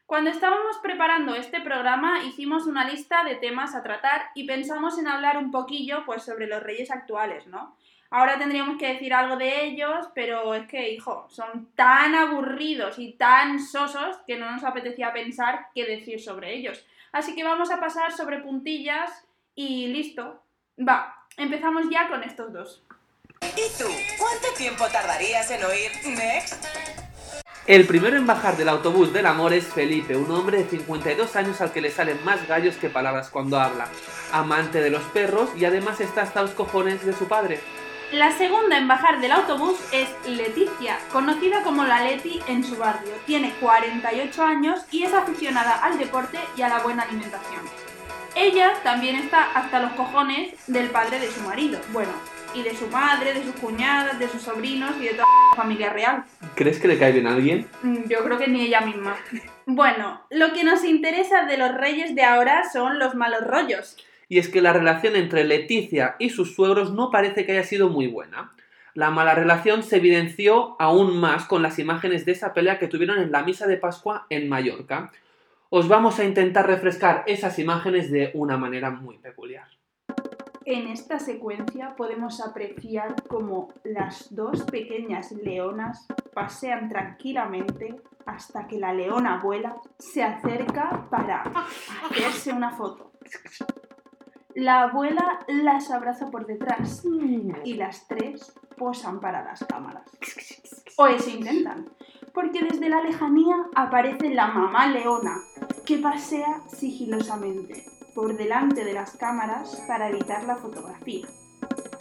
Cuando 0.05 0.29
estábamos 0.29 0.77
preparando 0.83 1.35
este 1.35 1.63
programa 1.63 2.23
hicimos 2.25 2.67
una 2.67 2.85
lista 2.85 3.25
de 3.25 3.37
temas 3.37 3.75
a 3.75 3.83
tratar 3.83 4.27
y 4.35 4.47
pensamos 4.47 4.99
en 4.99 5.09
hablar 5.09 5.39
un 5.39 5.51
poquillo 5.51 6.05
pues 6.05 6.25
sobre 6.25 6.47
los 6.47 6.63
reyes 6.63 6.91
actuales, 6.91 7.47
¿no? 7.47 7.75
Ahora 8.13 8.39
tendríamos 8.39 8.77
que 8.77 8.95
decir 8.95 9.15
algo 9.15 9.37
de 9.37 9.65
ellos, 9.65 10.09
pero 10.15 10.53
es 10.55 10.67
que, 10.67 10.91
hijo, 10.91 11.29
son 11.31 11.71
tan 11.77 12.17
aburridos 12.17 12.99
y 12.99 13.13
tan 13.13 13.61
sosos 13.61 14.17
que 14.27 14.37
no 14.37 14.51
nos 14.51 14.65
apetecía 14.65 15.13
pensar 15.13 15.69
qué 15.75 15.85
decir 15.85 16.21
sobre 16.21 16.53
ellos. 16.55 16.85
Así 17.13 17.37
que 17.37 17.45
vamos 17.45 17.71
a 17.71 17.79
pasar 17.79 18.11
sobre 18.11 18.41
puntillas 18.41 19.11
y 19.55 19.87
listo. 19.87 20.43
Va, 20.77 21.25
empezamos 21.37 21.85
ya 21.89 22.09
con 22.09 22.25
estos 22.25 22.53
dos. 22.53 22.85
¿Y 23.43 23.79
tú? 23.79 23.89
¿Cuánto 24.19 24.49
tiempo 24.59 24.87
tardarías 24.89 25.49
en 25.53 25.63
oír 25.63 25.91
Next? 26.05 26.65
El 27.67 27.87
primero 27.87 28.17
en 28.17 28.27
bajar 28.27 28.57
del 28.57 28.69
autobús 28.69 29.13
del 29.13 29.27
amor 29.27 29.53
es 29.53 29.67
Felipe, 29.69 30.17
un 30.17 30.31
hombre 30.33 30.59
de 30.59 30.69
52 30.69 31.37
años 31.37 31.61
al 31.61 31.73
que 31.73 31.81
le 31.81 31.91
salen 31.91 32.25
más 32.25 32.49
gallos 32.49 32.77
que 32.77 32.91
palabras 32.91 33.31
cuando 33.31 33.61
habla. 33.61 33.87
Amante 34.33 34.81
de 34.81 34.91
los 34.91 35.03
perros 35.05 35.51
y 35.57 35.65
además 35.65 36.01
está 36.01 36.23
hasta 36.23 36.43
los 36.43 36.51
cojones 36.53 37.07
de 37.07 37.13
su 37.13 37.29
padre. 37.29 37.61
La 38.13 38.33
segunda 38.33 38.77
en 38.77 38.89
bajar 38.89 39.21
del 39.21 39.31
autobús 39.31 39.79
es 39.93 40.09
Leticia, 40.27 40.99
conocida 41.13 41.63
como 41.63 41.85
la 41.85 42.03
Leti 42.03 42.41
en 42.49 42.65
su 42.65 42.77
barrio. 42.77 43.13
Tiene 43.25 43.53
48 43.61 44.43
años 44.45 44.81
y 44.91 45.05
es 45.05 45.15
aficionada 45.15 45.77
al 45.85 45.97
deporte 45.97 46.39
y 46.57 46.63
a 46.63 46.69
la 46.69 46.81
buena 46.81 47.05
alimentación. 47.05 47.61
Ella 48.35 48.73
también 48.83 49.15
está 49.17 49.53
hasta 49.53 49.81
los 49.81 49.93
cojones 49.93 50.55
del 50.67 50.91
padre 50.91 51.21
de 51.21 51.31
su 51.31 51.41
marido, 51.43 51.81
bueno, 51.93 52.11
y 52.53 52.63
de 52.63 52.77
su 52.77 52.89
madre, 52.89 53.33
de 53.33 53.45
sus 53.45 53.55
cuñadas, 53.57 54.19
de 54.19 54.29
sus 54.29 54.43
sobrinos 54.43 54.93
y 54.99 55.05
de 55.05 55.11
toda 55.11 55.27
la 55.51 55.57
familia 55.57 55.91
real. 55.91 56.25
¿Crees 56.57 56.81
que 56.81 56.89
le 56.89 56.99
cae 56.99 57.13
bien 57.13 57.29
a 57.29 57.33
alguien? 57.35 57.69
Mm, 57.83 58.09
Yo 58.09 58.25
creo 58.25 58.39
que 58.39 58.49
ni 58.49 58.63
ella 58.63 58.81
misma. 58.81 59.17
Bueno, 59.67 60.21
lo 60.31 60.53
que 60.53 60.65
nos 60.65 60.83
interesa 60.83 61.45
de 61.45 61.57
los 61.59 61.73
reyes 61.75 62.17
de 62.17 62.25
ahora 62.25 62.69
son 62.73 62.99
los 62.99 63.15
malos 63.15 63.47
rollos. 63.47 63.97
Y 64.31 64.39
es 64.39 64.49
que 64.49 64.63
la 64.63 64.73
relación 64.73 65.17
entre 65.17 65.43
Leticia 65.43 66.15
y 66.21 66.31
sus 66.31 66.55
suegros 66.55 66.93
no 66.93 67.11
parece 67.11 67.45
que 67.45 67.51
haya 67.51 67.65
sido 67.65 67.89
muy 67.89 68.07
buena. 68.07 68.53
La 68.95 69.11
mala 69.11 69.35
relación 69.35 69.83
se 69.83 69.97
evidenció 69.97 70.77
aún 70.79 71.19
más 71.19 71.47
con 71.47 71.65
las 71.65 71.81
imágenes 71.81 72.25
de 72.25 72.33
esa 72.33 72.55
pelea 72.55 72.79
que 72.79 72.87
tuvieron 72.87 73.19
en 73.19 73.33
la 73.33 73.43
misa 73.43 73.67
de 73.67 73.77
Pascua 73.77 74.27
en 74.31 74.49
Mallorca. 74.49 75.11
Os 75.69 75.89
vamos 75.89 76.21
a 76.21 76.25
intentar 76.25 76.69
refrescar 76.69 77.25
esas 77.27 77.59
imágenes 77.59 78.13
de 78.13 78.31
una 78.35 78.57
manera 78.57 78.93
muy 78.93 79.19
peculiar. 79.19 79.67
En 80.65 80.87
esta 80.87 81.19
secuencia 81.19 81.97
podemos 81.97 82.41
apreciar 82.41 83.17
cómo 83.27 83.75
las 83.83 84.33
dos 84.33 84.63
pequeñas 84.63 85.33
leonas 85.33 86.07
pasean 86.33 86.89
tranquilamente 86.89 87.97
hasta 88.27 88.69
que 88.69 88.79
la 88.79 88.93
leona 88.93 89.41
abuela 89.41 89.75
se 89.99 90.23
acerca 90.23 91.09
para 91.11 91.43
hacerse 92.09 92.53
una 92.53 92.71
foto. 92.71 93.11
La 94.55 94.83
abuela 94.83 95.41
las 95.47 95.91
abraza 95.91 96.31
por 96.31 96.47
detrás 96.47 97.05
y 97.65 97.75
las 97.75 98.07
tres 98.09 98.53
posan 98.77 99.21
para 99.21 99.45
las 99.45 99.65
cámaras. 99.65 100.05
O 100.97 101.07
eso 101.07 101.31
intentan, 101.31 101.89
porque 102.35 102.65
desde 102.65 102.89
la 102.89 103.01
lejanía 103.01 103.57
aparece 103.75 104.31
la 104.31 104.49
mamá 104.49 104.87
leona 104.87 105.37
que 105.87 105.99
pasea 105.99 106.61
sigilosamente 106.69 107.85
por 108.15 108.37
delante 108.37 108.85
de 108.85 108.93
las 108.93 109.17
cámaras 109.17 109.83
para 109.87 110.09
evitar 110.09 110.43
la 110.45 110.57
fotografía. 110.57 111.27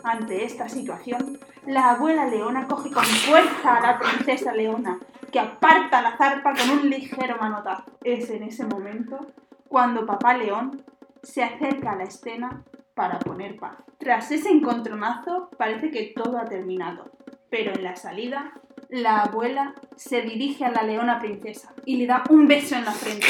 Ante 0.04 0.44
esta 0.44 0.70
situación, 0.70 1.40
la 1.66 1.92
abuela 1.92 2.26
leona 2.26 2.68
coge 2.68 2.92
con 2.92 3.04
fuerza 3.04 3.76
a 3.76 3.82
la 3.82 4.00
princesa 4.00 4.54
leona, 4.54 5.00
que 5.32 5.40
aparta 5.40 6.02
la 6.02 6.18
zarpa 6.18 6.54
con 6.56 6.70
un 6.80 6.90
ligero 6.90 7.38
manotazo. 7.40 7.92
Es 8.04 8.30
en 8.32 8.44
ese 8.44 8.66
momento 8.66 9.28
cuando 9.68 10.06
papá 10.06 10.36
león 10.36 10.84
se 11.24 11.44
acerca 11.44 11.92
a 11.92 11.96
la 11.96 12.04
escena 12.04 12.64
para 12.96 13.20
poner 13.20 13.58
paz. 13.58 13.78
Tras 13.98 14.32
ese 14.32 14.50
encontronazo 14.50 15.50
parece 15.58 15.92
que 15.92 16.14
todo 16.16 16.38
ha 16.38 16.46
terminado, 16.46 17.12
pero 17.50 17.74
en 17.74 17.84
la 17.84 17.96
salida 17.96 18.54
la 18.90 19.22
abuela 19.22 19.76
se 19.96 20.22
dirige 20.22 20.66
a 20.66 20.72
la 20.72 20.84
leona 20.84 21.20
princesa 21.20 21.74
y 21.86 21.98
le 21.98 22.08
da 22.08 22.24
un 22.30 22.48
beso 22.48 22.76
en 22.76 22.86
la 22.86 22.92
frente 22.92 23.28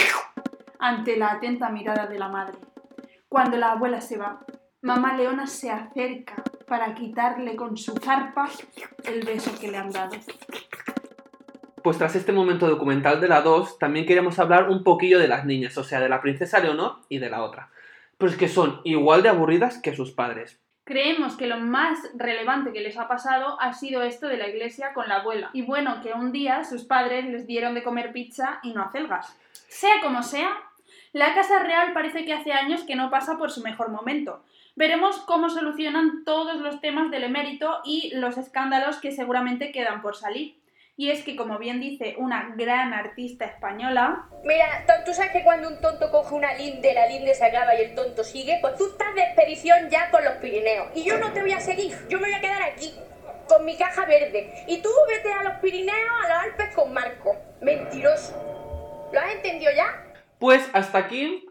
ante 0.79 1.17
la 1.17 1.33
atenta 1.33 1.69
mirada 1.69 2.07
de 2.07 2.17
la 2.17 2.29
madre. 2.29 2.57
Cuando 3.27 3.57
la 3.57 3.73
abuela 3.73 4.01
se 4.01 4.17
va, 4.17 4.39
mamá 4.81 5.15
leona 5.15 5.45
se 5.45 5.69
acerca 5.69 6.41
para 6.67 6.95
quitarle 6.95 7.55
con 7.55 7.77
su 7.77 7.93
zarpa 7.95 8.49
el 9.03 9.25
beso 9.25 9.51
que 9.59 9.69
le 9.69 9.77
han 9.77 9.91
dado. 9.91 10.15
Pues 11.83 11.97
tras 11.97 12.15
este 12.15 12.31
momento 12.31 12.67
documental 12.67 13.21
de 13.21 13.27
la 13.27 13.41
2, 13.41 13.79
también 13.79 14.05
queríamos 14.05 14.39
hablar 14.39 14.69
un 14.69 14.83
poquillo 14.83 15.19
de 15.19 15.27
las 15.27 15.45
niñas, 15.45 15.77
o 15.77 15.83
sea, 15.83 15.99
de 15.99 16.09
la 16.09 16.21
princesa 16.21 16.59
Leonor 16.59 16.97
y 17.09 17.19
de 17.19 17.29
la 17.29 17.43
otra. 17.43 17.69
Pues 18.19 18.35
que 18.35 18.49
son 18.49 18.81
igual 18.83 19.23
de 19.23 19.29
aburridas 19.29 19.81
que 19.81 19.95
sus 19.95 20.11
padres. 20.11 20.61
Creemos 20.83 21.37
que 21.37 21.47
lo 21.47 21.57
más 21.57 21.99
relevante 22.15 22.73
que 22.73 22.81
les 22.81 22.97
ha 22.97 23.07
pasado 23.07 23.57
ha 23.61 23.71
sido 23.71 24.03
esto 24.03 24.27
de 24.27 24.35
la 24.35 24.49
iglesia 24.49 24.93
con 24.93 25.07
la 25.07 25.21
abuela. 25.21 25.51
Y 25.53 25.61
bueno, 25.61 26.01
que 26.03 26.11
un 26.11 26.33
día 26.33 26.65
sus 26.65 26.83
padres 26.83 27.23
les 27.23 27.47
dieron 27.47 27.75
de 27.75 27.83
comer 27.83 28.11
pizza 28.11 28.59
y 28.61 28.73
no 28.73 28.83
acelgas. 28.83 29.39
Sea 29.69 30.01
como 30.01 30.21
sea, 30.21 30.49
la 31.13 31.33
Casa 31.33 31.59
Real 31.59 31.93
parece 31.93 32.25
que 32.25 32.33
hace 32.33 32.51
años 32.51 32.83
que 32.83 32.97
no 32.97 33.09
pasa 33.09 33.37
por 33.37 33.51
su 33.51 33.61
mejor 33.61 33.89
momento. 33.89 34.43
Veremos 34.75 35.19
cómo 35.19 35.49
solucionan 35.49 36.25
todos 36.25 36.59
los 36.59 36.81
temas 36.81 37.11
del 37.11 37.23
emérito 37.23 37.79
y 37.85 38.11
los 38.15 38.37
escándalos 38.37 38.97
que 38.97 39.13
seguramente 39.13 39.71
quedan 39.71 40.01
por 40.01 40.17
salir. 40.17 40.58
Y 40.99 41.11
es 41.11 41.23
que, 41.23 41.37
como 41.37 41.57
bien 41.57 41.79
dice 41.79 42.15
una 42.17 42.53
gran 42.57 42.93
artista 42.93 43.45
española, 43.45 44.27
Mira, 44.43 44.85
tú 45.05 45.13
sabes 45.13 45.31
que 45.31 45.45
cuando 45.45 45.69
un 45.69 45.79
tonto 45.79 46.11
coge 46.11 46.35
una 46.35 46.53
linde, 46.55 46.93
la 46.93 47.07
linde 47.07 47.33
se 47.33 47.45
acaba 47.45 47.73
y 47.73 47.83
el 47.83 47.95
tonto 47.95 48.21
sigue, 48.21 48.57
pues 48.59 48.75
tú 48.75 48.85
estás 48.85 49.15
de 49.15 49.21
expedición 49.21 49.89
ya 49.89 50.11
con 50.11 50.25
los 50.25 50.33
Pirineos. 50.33 50.89
Y 50.93 51.05
yo 51.05 51.17
no 51.17 51.31
te 51.31 51.39
voy 51.39 51.53
a 51.53 51.61
seguir, 51.61 51.95
yo 52.09 52.19
me 52.19 52.27
voy 52.27 52.33
a 52.33 52.41
quedar 52.41 52.63
aquí, 52.63 52.93
con 53.47 53.63
mi 53.63 53.77
caja 53.77 54.03
verde. 54.07 54.65
Y 54.67 54.81
tú 54.81 54.89
vete 55.07 55.31
a 55.31 55.43
los 55.43 55.53
Pirineos, 55.61 56.25
a 56.25 56.27
los 56.27 56.37
Alpes 56.37 56.75
con 56.75 56.91
Marco. 56.91 57.33
Mentiroso. 57.61 59.09
¿Lo 59.13 59.19
has 59.21 59.35
entendido 59.35 59.71
ya? 59.73 60.03
Pues 60.37 60.69
hasta 60.73 60.97
aquí 60.97 61.45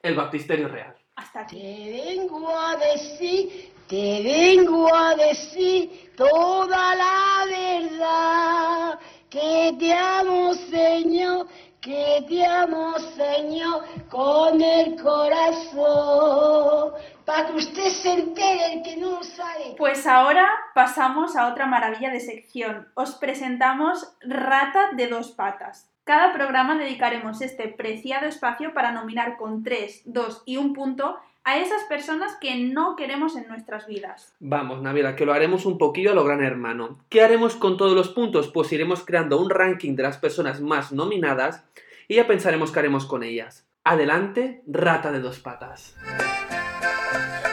el 0.00 0.14
baptisterio 0.14 0.68
real. 0.68 0.96
hasta 1.16 1.40
aquí. 1.40 1.60
Te 1.60 2.16
vengo 2.16 2.58
a 2.58 2.74
decir, 2.76 3.70
te 3.88 4.22
vengo 4.22 4.92
a 4.94 5.14
decir 5.14 6.12
toda 6.16 6.94
la 6.94 7.44
verdad. 7.48 8.98
Que 9.30 9.74
te 9.78 9.92
amo, 9.92 10.54
Señor, 10.54 11.46
que 11.80 12.24
te 12.28 12.44
amo, 12.44 12.98
Señor, 12.98 13.84
con 14.08 14.60
el 14.60 15.00
corazón. 15.00 16.92
Para 17.24 17.46
que 17.46 17.52
usted 17.54 17.88
se 17.88 18.12
entere, 18.12 18.74
el 18.74 18.82
que 18.82 18.96
no 18.96 19.10
lo 19.10 19.22
sabe. 19.22 19.74
Pues 19.76 20.06
ahora 20.06 20.48
pasamos 20.74 21.36
a 21.36 21.48
otra 21.48 21.66
maravilla 21.66 22.10
de 22.10 22.20
sección. 22.20 22.88
Os 22.94 23.14
presentamos 23.16 24.16
Rata 24.20 24.90
de 24.96 25.08
dos 25.08 25.32
patas. 25.32 25.90
Cada 26.04 26.32
programa 26.32 26.76
dedicaremos 26.76 27.42
este 27.42 27.66
preciado 27.66 28.26
espacio 28.26 28.72
para 28.72 28.92
nominar 28.92 29.36
con 29.36 29.64
3, 29.64 30.02
2 30.04 30.44
y 30.46 30.56
un 30.56 30.72
punto 30.72 31.18
a 31.46 31.58
esas 31.58 31.84
personas 31.84 32.36
que 32.40 32.56
no 32.56 32.96
queremos 32.96 33.36
en 33.36 33.46
nuestras 33.46 33.86
vidas. 33.86 34.34
Vamos, 34.40 34.82
Navidad, 34.82 35.14
que 35.14 35.24
lo 35.24 35.32
haremos 35.32 35.64
un 35.64 35.78
poquillo 35.78 36.10
a 36.10 36.14
lo 36.14 36.24
gran 36.24 36.42
hermano. 36.42 36.98
¿Qué 37.08 37.22
haremos 37.22 37.54
con 37.54 37.76
todos 37.76 37.92
los 37.92 38.08
puntos? 38.08 38.48
Pues 38.48 38.72
iremos 38.72 39.04
creando 39.04 39.40
un 39.40 39.48
ranking 39.48 39.94
de 39.94 40.02
las 40.02 40.18
personas 40.18 40.60
más 40.60 40.90
nominadas 40.90 41.62
y 42.08 42.16
ya 42.16 42.26
pensaremos 42.26 42.72
qué 42.72 42.80
haremos 42.80 43.06
con 43.06 43.22
ellas. 43.22 43.64
Adelante, 43.84 44.64
rata 44.66 45.12
de 45.12 45.20
dos 45.20 45.38
patas. 45.38 45.94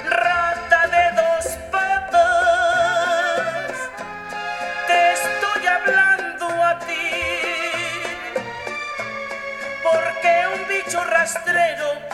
Rata 0.10 0.88
de 0.88 1.16
dos 1.22 1.46
patas, 1.72 2.32
te 4.88 5.14
estoy 5.14 5.68
hablando 5.68 6.48
a 6.48 6.80
ti. 6.80 7.12
Porque 9.84 10.46
un 10.52 10.68
bicho 10.68 11.04
rastrero, 11.04 12.13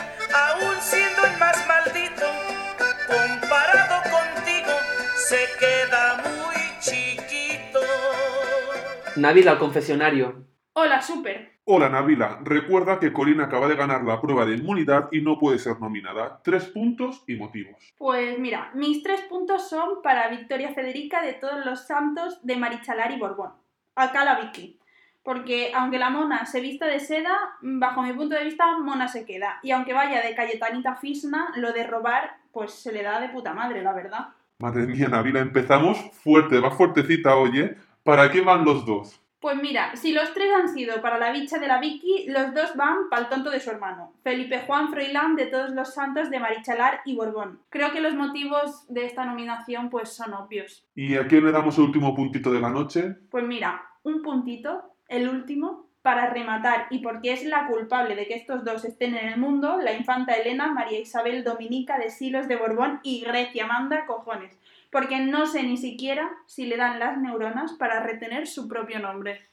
Navila, 9.20 9.52
al 9.52 9.58
confesionario. 9.58 10.46
Hola, 10.72 11.02
Super. 11.02 11.50
Hola 11.64 11.88
Navila, 11.88 12.40
recuerda 12.42 12.98
que 12.98 13.12
Colina 13.12 13.44
acaba 13.44 13.68
de 13.68 13.76
ganar 13.76 14.02
la 14.02 14.20
prueba 14.20 14.46
de 14.46 14.56
inmunidad 14.56 15.08
y 15.12 15.20
no 15.20 15.38
puede 15.38 15.58
ser 15.58 15.78
nominada. 15.78 16.40
Tres 16.42 16.64
puntos 16.64 17.22
y 17.28 17.36
motivos. 17.36 17.92
Pues 17.96 18.38
mira, 18.38 18.70
mis 18.74 19.02
tres 19.02 19.20
puntos 19.22 19.68
son 19.68 20.02
para 20.02 20.28
Victoria 20.28 20.72
Federica 20.72 21.22
de 21.22 21.34
todos 21.34 21.64
los 21.64 21.86
santos 21.86 22.40
de 22.42 22.56
Marichalar 22.56 23.12
y 23.12 23.18
Borbón. 23.18 23.52
Acá 23.94 24.24
la 24.24 24.40
Vicky. 24.40 24.80
Porque 25.22 25.72
aunque 25.74 25.98
la 25.98 26.08
mona 26.08 26.46
se 26.46 26.60
vista 26.60 26.86
de 26.86 26.98
seda, 26.98 27.36
bajo 27.60 28.02
mi 28.02 28.14
punto 28.14 28.34
de 28.34 28.44
vista, 28.44 28.78
mona 28.78 29.06
se 29.06 29.26
queda. 29.26 29.60
Y 29.62 29.70
aunque 29.70 29.92
vaya 29.92 30.22
de 30.22 30.34
Cayetanita 30.34 30.96
Fisna, 30.96 31.52
lo 31.56 31.72
de 31.72 31.86
robar, 31.86 32.38
pues 32.52 32.72
se 32.72 32.90
le 32.90 33.02
da 33.02 33.20
de 33.20 33.28
puta 33.28 33.52
madre, 33.52 33.82
la 33.82 33.92
verdad. 33.92 34.28
Madre 34.58 34.86
mía, 34.86 35.08
Navila, 35.08 35.40
empezamos 35.40 35.98
fuerte, 36.22 36.58
va 36.58 36.70
fuertecita, 36.70 37.36
oye. 37.36 37.76
¿Para 38.02 38.30
qué 38.30 38.40
van 38.40 38.64
los 38.64 38.86
dos? 38.86 39.20
Pues 39.40 39.56
mira, 39.56 39.96
si 39.96 40.12
los 40.12 40.32
tres 40.34 40.50
han 40.54 40.68
sido 40.68 41.00
para 41.00 41.18
la 41.18 41.32
bicha 41.32 41.58
de 41.58 41.66
la 41.66 41.80
Vicky, 41.80 42.26
los 42.28 42.54
dos 42.54 42.76
van 42.76 43.08
para 43.08 43.22
el 43.22 43.28
tonto 43.28 43.50
de 43.50 43.60
su 43.60 43.70
hermano, 43.70 44.12
Felipe 44.22 44.60
Juan 44.66 44.90
Froilán 44.90 45.34
de 45.34 45.46
Todos 45.46 45.70
los 45.70 45.94
Santos 45.94 46.28
de 46.28 46.38
Marichalar 46.38 47.00
y 47.06 47.14
Borbón. 47.14 47.60
Creo 47.70 47.90
que 47.90 48.02
los 48.02 48.14
motivos 48.14 48.84
de 48.88 49.06
esta 49.06 49.24
nominación 49.24 49.88
pues 49.88 50.10
son 50.10 50.34
obvios. 50.34 50.86
¿Y 50.94 51.16
a 51.16 51.26
quién 51.26 51.44
le 51.44 51.52
damos 51.52 51.78
el 51.78 51.84
último 51.84 52.14
puntito 52.14 52.52
de 52.52 52.60
la 52.60 52.68
noche? 52.68 53.16
Pues 53.30 53.44
mira, 53.46 53.82
un 54.02 54.22
puntito, 54.22 54.82
el 55.08 55.28
último, 55.28 55.88
para 56.02 56.30
rematar 56.30 56.86
y 56.90 56.98
porque 56.98 57.32
es 57.32 57.44
la 57.44 57.66
culpable 57.66 58.16
de 58.16 58.26
que 58.26 58.34
estos 58.34 58.64
dos 58.64 58.84
estén 58.84 59.14
en 59.14 59.28
el 59.28 59.38
mundo, 59.38 59.78
la 59.82 59.92
infanta 59.92 60.34
Elena, 60.34 60.72
María 60.72 61.00
Isabel 61.00 61.44
Dominica 61.44 61.98
de 61.98 62.10
Silos 62.10 62.48
de 62.48 62.56
Borbón 62.56 63.00
y 63.02 63.20
Grecia 63.20 63.66
manda 63.66 64.06
cojones 64.06 64.58
porque 64.90 65.20
no 65.20 65.46
sé 65.46 65.62
ni 65.62 65.76
siquiera 65.76 66.30
si 66.46 66.66
le 66.66 66.76
dan 66.76 66.98
las 66.98 67.18
neuronas 67.18 67.72
para 67.74 68.00
retener 68.00 68.46
su 68.46 68.68
propio 68.68 68.98
nombre. 68.98 69.48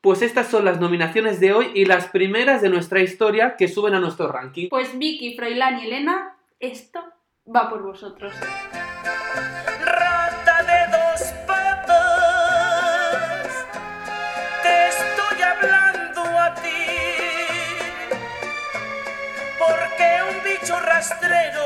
Pues 0.00 0.22
estas 0.22 0.48
son 0.48 0.64
las 0.64 0.78
nominaciones 0.78 1.40
de 1.40 1.52
hoy 1.52 1.72
y 1.74 1.84
las 1.84 2.06
primeras 2.08 2.62
de 2.62 2.68
nuestra 2.68 3.00
historia 3.00 3.56
que 3.56 3.66
suben 3.66 3.94
a 3.94 4.00
nuestro 4.00 4.30
ranking. 4.30 4.68
Pues 4.68 4.96
Vicky, 4.96 5.34
Froilán 5.34 5.80
y 5.80 5.86
Elena, 5.86 6.36
esto 6.60 7.02
va 7.54 7.68
por 7.68 7.82
vosotros. 7.82 8.32
Rata 9.84 10.62
de 10.62 10.86
dos 10.92 11.22
patas, 11.46 12.46
te 14.62 14.88
estoy 14.88 15.42
hablando 15.42 16.22
a 16.22 16.54
ti, 16.54 16.86
porque 19.58 20.20
un 20.30 20.36
bicho 20.44 20.78
rastrero, 20.78 21.65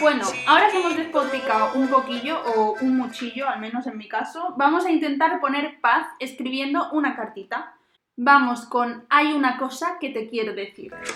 Bueno, 0.00 0.24
ahora 0.46 0.68
que 0.70 0.78
hemos 0.78 0.96
despotricado 0.96 1.72
un 1.74 1.88
poquillo 1.88 2.40
o 2.44 2.76
un 2.80 2.96
muchillo, 2.96 3.48
al 3.48 3.58
menos 3.58 3.86
en 3.86 3.98
mi 3.98 4.08
caso, 4.08 4.54
vamos 4.56 4.86
a 4.86 4.90
intentar 4.90 5.40
poner 5.40 5.80
paz 5.80 6.06
escribiendo 6.20 6.90
una 6.92 7.16
cartita. 7.16 7.74
Vamos 8.16 8.66
con 8.66 9.06
Hay 9.08 9.32
una 9.32 9.58
cosa 9.58 9.98
que 10.00 10.10
te 10.10 10.28
quiero 10.28 10.54
decir. 10.54 10.94
Hay 10.94 11.08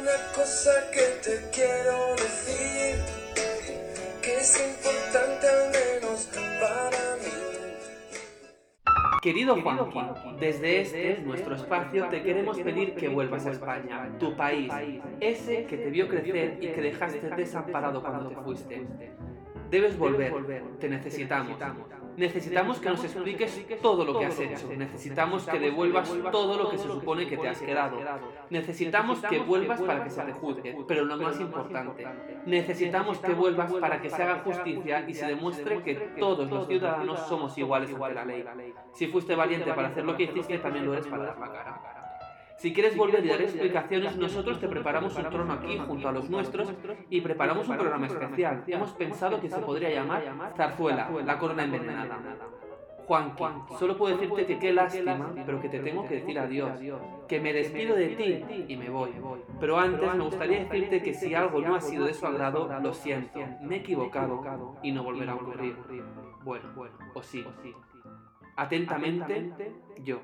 una 0.00 0.32
cosa 0.34 0.70
que 0.92 1.20
te 1.22 1.50
quiero 1.52 2.14
decir, 2.16 3.04
que 4.22 4.36
es 4.36 4.60
importante 4.60 5.79
Querido 9.20 9.60
Juanqui, 9.60 10.00
desde 10.38 10.80
este, 10.80 11.20
nuestro 11.22 11.54
espacio, 11.54 12.08
te 12.08 12.22
queremos 12.22 12.58
pedir 12.58 12.94
que 12.94 13.08
vuelvas 13.08 13.44
a 13.44 13.50
España, 13.50 14.10
tu 14.18 14.34
país, 14.34 14.72
ese 15.20 15.64
que 15.64 15.76
te 15.76 15.90
vio 15.90 16.08
crecer 16.08 16.56
y 16.60 16.68
que 16.68 16.80
dejaste 16.80 17.28
desamparado 17.36 18.02
cuando 18.02 18.28
te 18.30 18.36
fuiste. 18.36 18.86
Debes 19.70 19.96
volver, 19.98 20.32
te 20.80 20.88
necesitamos. 20.88 21.56
Necesitamos 22.16 22.80
que 22.80 22.90
nos 22.90 23.04
expliques 23.04 23.66
todo 23.80 24.04
lo 24.04 24.18
que 24.18 24.26
has 24.26 24.38
hecho. 24.38 24.68
Necesitamos 24.76 25.46
que 25.46 25.58
devuelvas 25.58 26.12
todo 26.32 26.58
lo 26.58 26.70
que 26.70 26.78
se 26.78 26.88
supone 26.88 27.26
que 27.28 27.36
te 27.36 27.48
has 27.48 27.60
quedado. 27.60 27.98
Necesitamos 28.50 29.20
que 29.20 29.38
vuelvas 29.38 29.80
para 29.80 30.04
que 30.04 30.10
se 30.10 30.22
te 30.22 30.32
juzgue, 30.32 30.76
pero 30.88 31.04
lo 31.04 31.16
más 31.16 31.40
importante, 31.40 32.06
necesitamos 32.46 33.18
que 33.18 33.32
vuelvas 33.32 33.72
para 33.74 34.00
que 34.02 34.10
se 34.10 34.22
haga 34.22 34.40
justicia 34.40 35.08
y 35.08 35.14
se 35.14 35.26
demuestre 35.26 35.82
que 35.82 35.94
todos 36.18 36.50
los 36.50 36.66
ciudadanos 36.66 37.20
somos 37.28 37.56
iguales 37.56 37.90
ante 37.94 38.14
la 38.14 38.24
ley. 38.24 38.44
Si 38.92 39.06
fuiste 39.06 39.34
valiente 39.34 39.72
para 39.72 39.88
hacer 39.88 40.04
lo 40.04 40.16
que 40.16 40.24
hiciste, 40.24 40.58
también 40.58 40.86
lo 40.86 40.94
eres 40.94 41.06
para 41.06 41.24
dar 41.24 41.38
la 41.38 41.52
cara. 41.52 41.99
Si 42.60 42.74
quieres 42.74 42.94
volver 42.94 43.24
y 43.24 43.28
dar 43.28 43.40
explicaciones, 43.40 44.18
nosotros 44.18 44.60
te 44.60 44.68
preparamos 44.68 45.16
un 45.16 45.30
trono 45.30 45.54
aquí 45.54 45.78
junto 45.78 46.08
a 46.10 46.12
los 46.12 46.28
nuestros 46.28 46.70
y 47.08 47.22
preparamos 47.22 47.66
un 47.66 47.78
programa 47.78 48.06
especial. 48.06 48.64
Hemos 48.66 48.90
pensado 48.90 49.40
que 49.40 49.48
se 49.48 49.60
podría 49.60 49.88
llamar 49.88 50.52
Zarzuela, 50.54 51.10
la 51.24 51.38
corona 51.38 51.64
envenenada. 51.64 52.18
Juanqui, 53.06 53.44
solo 53.78 53.96
puedo 53.96 54.14
decirte 54.14 54.44
que 54.44 54.58
qué 54.58 54.74
lástima, 54.74 55.32
pero 55.46 55.58
que 55.58 55.70
te 55.70 55.78
tengo 55.78 56.06
que 56.06 56.16
decir 56.16 56.38
adiós, 56.38 56.78
que 57.26 57.40
me 57.40 57.54
despido 57.54 57.96
de 57.96 58.08
ti 58.08 58.66
y 58.68 58.76
me 58.76 58.90
voy. 58.90 59.12
Pero 59.58 59.78
antes 59.78 60.14
me 60.14 60.22
gustaría 60.22 60.64
decirte 60.64 61.02
que 61.02 61.14
si 61.14 61.34
algo 61.34 61.62
no 61.62 61.74
ha 61.74 61.80
sido 61.80 62.04
de 62.04 62.12
su 62.12 62.26
agrado, 62.26 62.68
lo 62.82 62.92
siento, 62.92 63.40
me 63.62 63.76
he 63.76 63.78
equivocado 63.78 64.76
y 64.82 64.92
no 64.92 65.02
volverá 65.02 65.32
a 65.32 65.36
ocurrir. 65.36 65.78
Bueno, 66.44 66.74
o 67.14 67.22
sí. 67.22 67.42
Atentamente, 68.54 69.50
yo, 70.04 70.20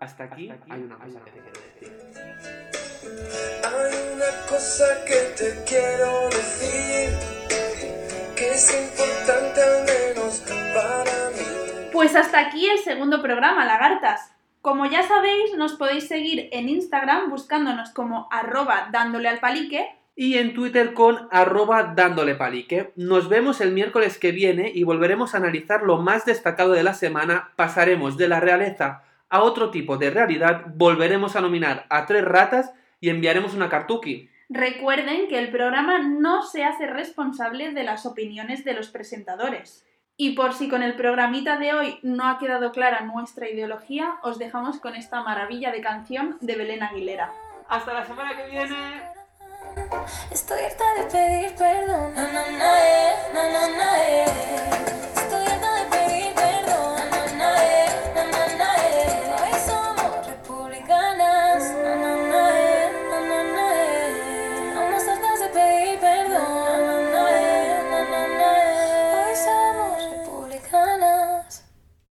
Hasta 0.00 0.24
aquí 0.24 0.48
hay 0.70 0.82
una 0.82 0.96
cosa 0.96 1.20
que 1.24 1.30
te 1.32 1.40
quiero 1.40 1.88
decir. 1.90 2.38
Hay 3.64 4.14
una 4.14 4.46
cosa 4.48 4.84
que 5.04 5.34
te 5.36 5.64
quiero 5.66 6.28
decir, 6.30 7.18
que 8.36 8.50
es 8.50 8.80
importante 8.80 9.60
al 9.60 9.84
menos 9.84 10.44
para 10.46 11.30
mí. 11.30 11.90
Pues 11.92 12.14
hasta 12.14 12.38
aquí 12.38 12.68
el 12.68 12.78
segundo 12.78 13.20
programa, 13.22 13.64
lagartas. 13.64 14.32
Como 14.62 14.86
ya 14.86 15.02
sabéis, 15.02 15.56
nos 15.56 15.72
podéis 15.72 16.06
seguir 16.06 16.48
en 16.52 16.68
Instagram 16.68 17.30
buscándonos 17.30 17.90
como 17.90 18.28
arroba 18.30 18.90
dándole 18.92 19.28
al 19.28 19.40
palique 19.40 19.84
y 20.14 20.38
en 20.38 20.54
Twitter 20.54 20.94
con 20.94 21.28
arroba 21.32 21.94
dándole 21.96 22.36
palique. 22.36 22.92
Nos 22.94 23.28
vemos 23.28 23.60
el 23.60 23.72
miércoles 23.72 24.18
que 24.18 24.30
viene 24.30 24.70
y 24.72 24.84
volveremos 24.84 25.34
a 25.34 25.38
analizar 25.38 25.82
lo 25.82 25.98
más 25.98 26.24
destacado 26.24 26.72
de 26.72 26.82
la 26.84 26.94
semana. 26.94 27.50
Pasaremos 27.56 28.16
de 28.16 28.28
la 28.28 28.38
realeza 28.38 29.04
a 29.30 29.42
otro 29.42 29.70
tipo 29.70 29.96
de 29.96 30.10
realidad, 30.10 30.64
volveremos 30.74 31.36
a 31.36 31.40
nominar 31.40 31.86
a 31.90 32.06
tres 32.06 32.24
ratas 32.24 32.72
y 33.00 33.10
enviaremos 33.10 33.54
una 33.54 33.68
cartuki. 33.68 34.30
Recuerden 34.48 35.28
que 35.28 35.38
el 35.38 35.50
programa 35.50 35.98
no 35.98 36.42
se 36.42 36.64
hace 36.64 36.86
responsable 36.86 37.72
de 37.72 37.84
las 37.84 38.06
opiniones 38.06 38.64
de 38.64 38.72
los 38.72 38.88
presentadores. 38.88 39.84
Y 40.16 40.32
por 40.32 40.54
si 40.54 40.68
con 40.68 40.82
el 40.82 40.94
programita 40.96 41.58
de 41.58 41.74
hoy 41.74 41.98
no 42.02 42.28
ha 42.28 42.38
quedado 42.38 42.72
clara 42.72 43.02
nuestra 43.02 43.48
ideología, 43.48 44.16
os 44.22 44.38
dejamos 44.38 44.80
con 44.80 44.96
esta 44.96 45.22
maravilla 45.22 45.70
de 45.70 45.80
canción 45.80 46.38
de 46.40 46.56
Belén 46.56 46.82
Aguilera. 46.82 47.30
Hasta 47.68 47.94
la 47.94 48.04
semana 48.04 48.34
que 48.34 48.50
viene. 48.50 49.02
Estoy 50.32 50.58
harta 50.60 50.84
de 50.94 51.04
pedir 51.10 51.54
perdón. 51.56 52.12
Eh. 52.16 53.08